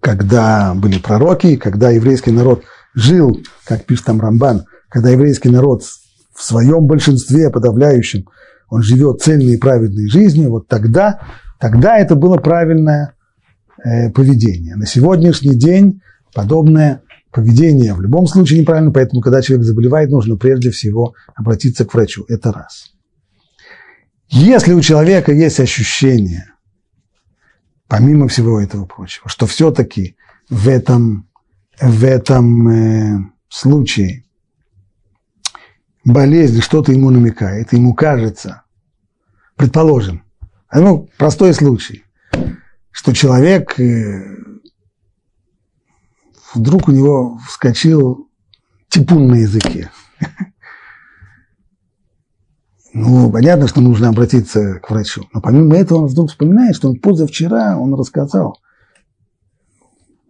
[0.00, 2.62] когда были пророки, когда еврейский народ
[2.94, 5.82] жил, как пишет там Рамбан, когда еврейский народ
[6.34, 8.26] в своем большинстве подавляющем,
[8.68, 11.20] он живет цельной и праведной жизнью, вот тогда,
[11.58, 13.15] тогда это было правильное
[13.82, 14.76] поведение.
[14.76, 16.00] На сегодняшний день
[16.34, 17.02] подобное
[17.36, 22.24] поведение в любом случае неправильно, поэтому, когда человек заболевает, нужно прежде всего обратиться к врачу.
[22.28, 22.94] Это раз.
[24.28, 26.46] Если у человека есть ощущение,
[27.88, 30.16] помимо всего этого прочего, что все-таки
[30.48, 31.28] в этом,
[31.78, 33.18] в этом э,
[33.48, 34.24] случае
[36.04, 38.62] болезнь что-то ему намекает, ему кажется,
[39.56, 40.24] предположим,
[40.72, 42.05] ну, простой случай,
[42.96, 44.38] что человек э,
[46.54, 48.30] вдруг у него вскочил
[48.88, 49.90] типун на языке.
[52.98, 55.28] Ну, понятно, что нужно обратиться к врачу.
[55.34, 58.58] Но помимо этого он вдруг вспоминает, что он позавчера он рассказал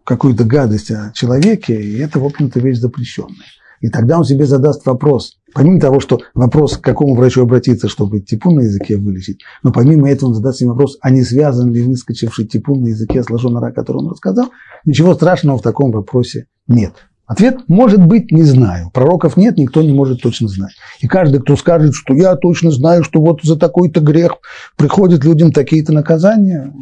[0.03, 3.47] какую-то гадость о человеке, и это, в общем-то, вещь запрещенная.
[3.81, 5.39] И тогда он себе задаст вопрос.
[5.55, 10.11] Помимо того, что вопрос, к какому врачу обратиться, чтобы типун на языке вылечить, но помимо
[10.11, 13.73] этого он задаст себе вопрос, а не связан ли выскочивший типун на языке с ложонара,
[13.73, 14.51] который он рассказал.
[14.85, 16.95] Ничего страшного в таком вопросе нет.
[17.27, 18.91] Ответ может быть не знаю.
[18.91, 20.75] Пророков нет, никто не может точно знать.
[21.01, 24.37] И каждый, кто скажет, что я точно знаю, что вот за такой-то грех
[24.77, 26.73] приходят людям такие-то наказания,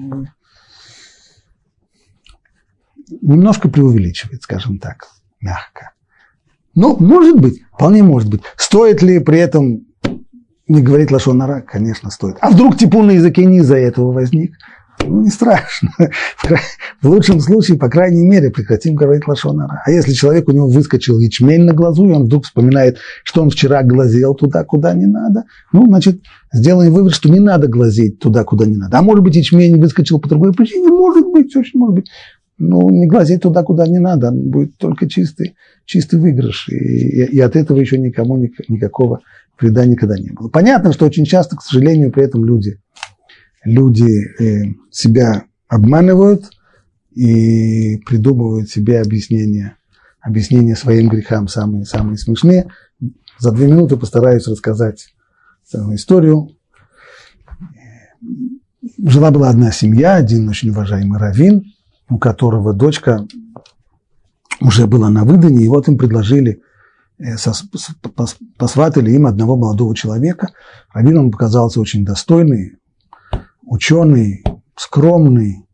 [3.23, 5.09] немножко преувеличивает, скажем так,
[5.41, 5.94] мягко.
[6.75, 8.43] Ну, может быть, вполне может быть.
[8.57, 9.87] Стоит ли при этом
[10.67, 11.61] не говорить лошонара?
[11.61, 12.37] Конечно, стоит.
[12.41, 14.55] А вдруг типун на языке не из-за этого возник?
[15.07, 15.91] Ну, не страшно.
[17.03, 19.83] В лучшем случае, по крайней мере, прекратим говорить лошонара.
[19.85, 23.51] А если человек, у него выскочил ячмень на глазу, и он вдруг вспоминает, что он
[23.51, 26.23] вчера глазел туда, куда не надо, ну, значит,
[26.53, 28.99] сделаем вывод, что не надо глазеть туда, куда не надо.
[28.99, 30.89] А может быть, ячмень выскочил по другой причине?
[30.89, 32.11] Может быть, очень может быть.
[32.57, 36.69] Ну, не глазеть туда, куда не надо, будет только чистый, чистый выигрыш.
[36.69, 38.37] И, и, от этого еще никому
[38.69, 39.21] никакого
[39.61, 40.49] вреда никогда не было.
[40.49, 42.79] Понятно, что очень часто, к сожалению, при этом люди–
[43.65, 46.51] люди э, себя обманывают
[47.13, 49.77] и придумывают себе объяснения,
[50.21, 52.71] объяснения своим грехам самые, самые смешные.
[53.39, 55.15] За две минуты постараюсь рассказать
[55.65, 56.51] целую историю.
[59.03, 61.65] Жила была одна семья, один очень уважаемый раввин,
[62.09, 63.27] у которого дочка
[64.61, 66.63] уже была на выдане, и вот им предложили,
[67.19, 67.37] э,
[68.57, 70.49] посватали им одного молодого человека.
[70.93, 72.77] Раввин он показался очень достойный,
[73.63, 74.45] ученый,
[74.77, 75.67] скромный,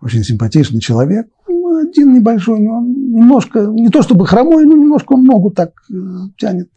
[0.00, 5.24] очень симпатичный человек, ну, один небольшой, он немножко, не то чтобы хромой, но немножко он
[5.24, 5.94] ногу так э,
[6.36, 6.70] тянет.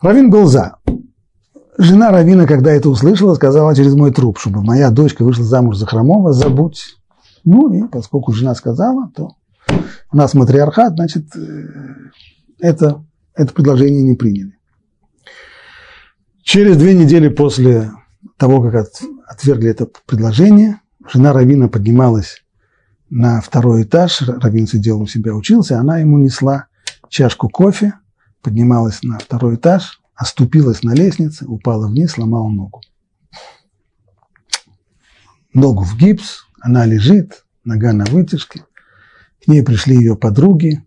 [0.00, 0.76] Равин был за.
[1.78, 5.86] Жена Равина, когда это услышала, сказала через мой труп, чтобы моя дочка вышла замуж за
[5.86, 6.96] хромого, забудь.
[7.44, 9.36] Ну и поскольку жена сказала, то
[10.12, 11.40] у нас матриархат, значит, э,
[12.60, 13.04] это,
[13.34, 14.58] это предложение не приняли.
[16.42, 17.90] Через две недели после
[18.36, 18.86] того, как
[19.26, 22.44] отвергли это предложение, жена Равина поднималась
[23.08, 26.66] на второй этаж, Равин сидел у себя, учился, она ему несла
[27.08, 27.94] чашку кофе,
[28.42, 32.80] поднималась на второй этаж, оступилась на лестнице, упала вниз, сломала ногу.
[35.54, 38.64] Ногу в гипс, она лежит, нога на вытяжке.
[39.44, 40.86] К ней пришли ее подруги,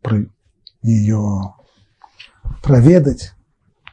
[0.81, 1.53] ее
[2.63, 3.33] проведать.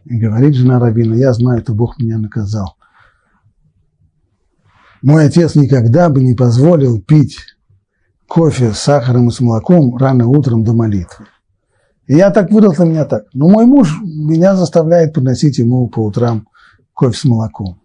[0.04, 2.76] И говорит жена Равина, я знаю, это Бог меня наказал.
[5.02, 7.38] Мой отец никогда бы не позволил пить
[8.28, 11.26] кофе с сахаром и с молоком рано утром до молитвы.
[12.12, 13.24] И я так выросла, меня так.
[13.32, 16.46] Но мой муж меня заставляет приносить ему по утрам
[16.92, 17.80] кофе с молоком.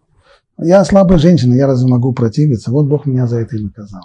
[0.57, 2.71] Я слабая женщина, я разве могу противиться?
[2.71, 4.01] Вот Бог меня за это и наказал.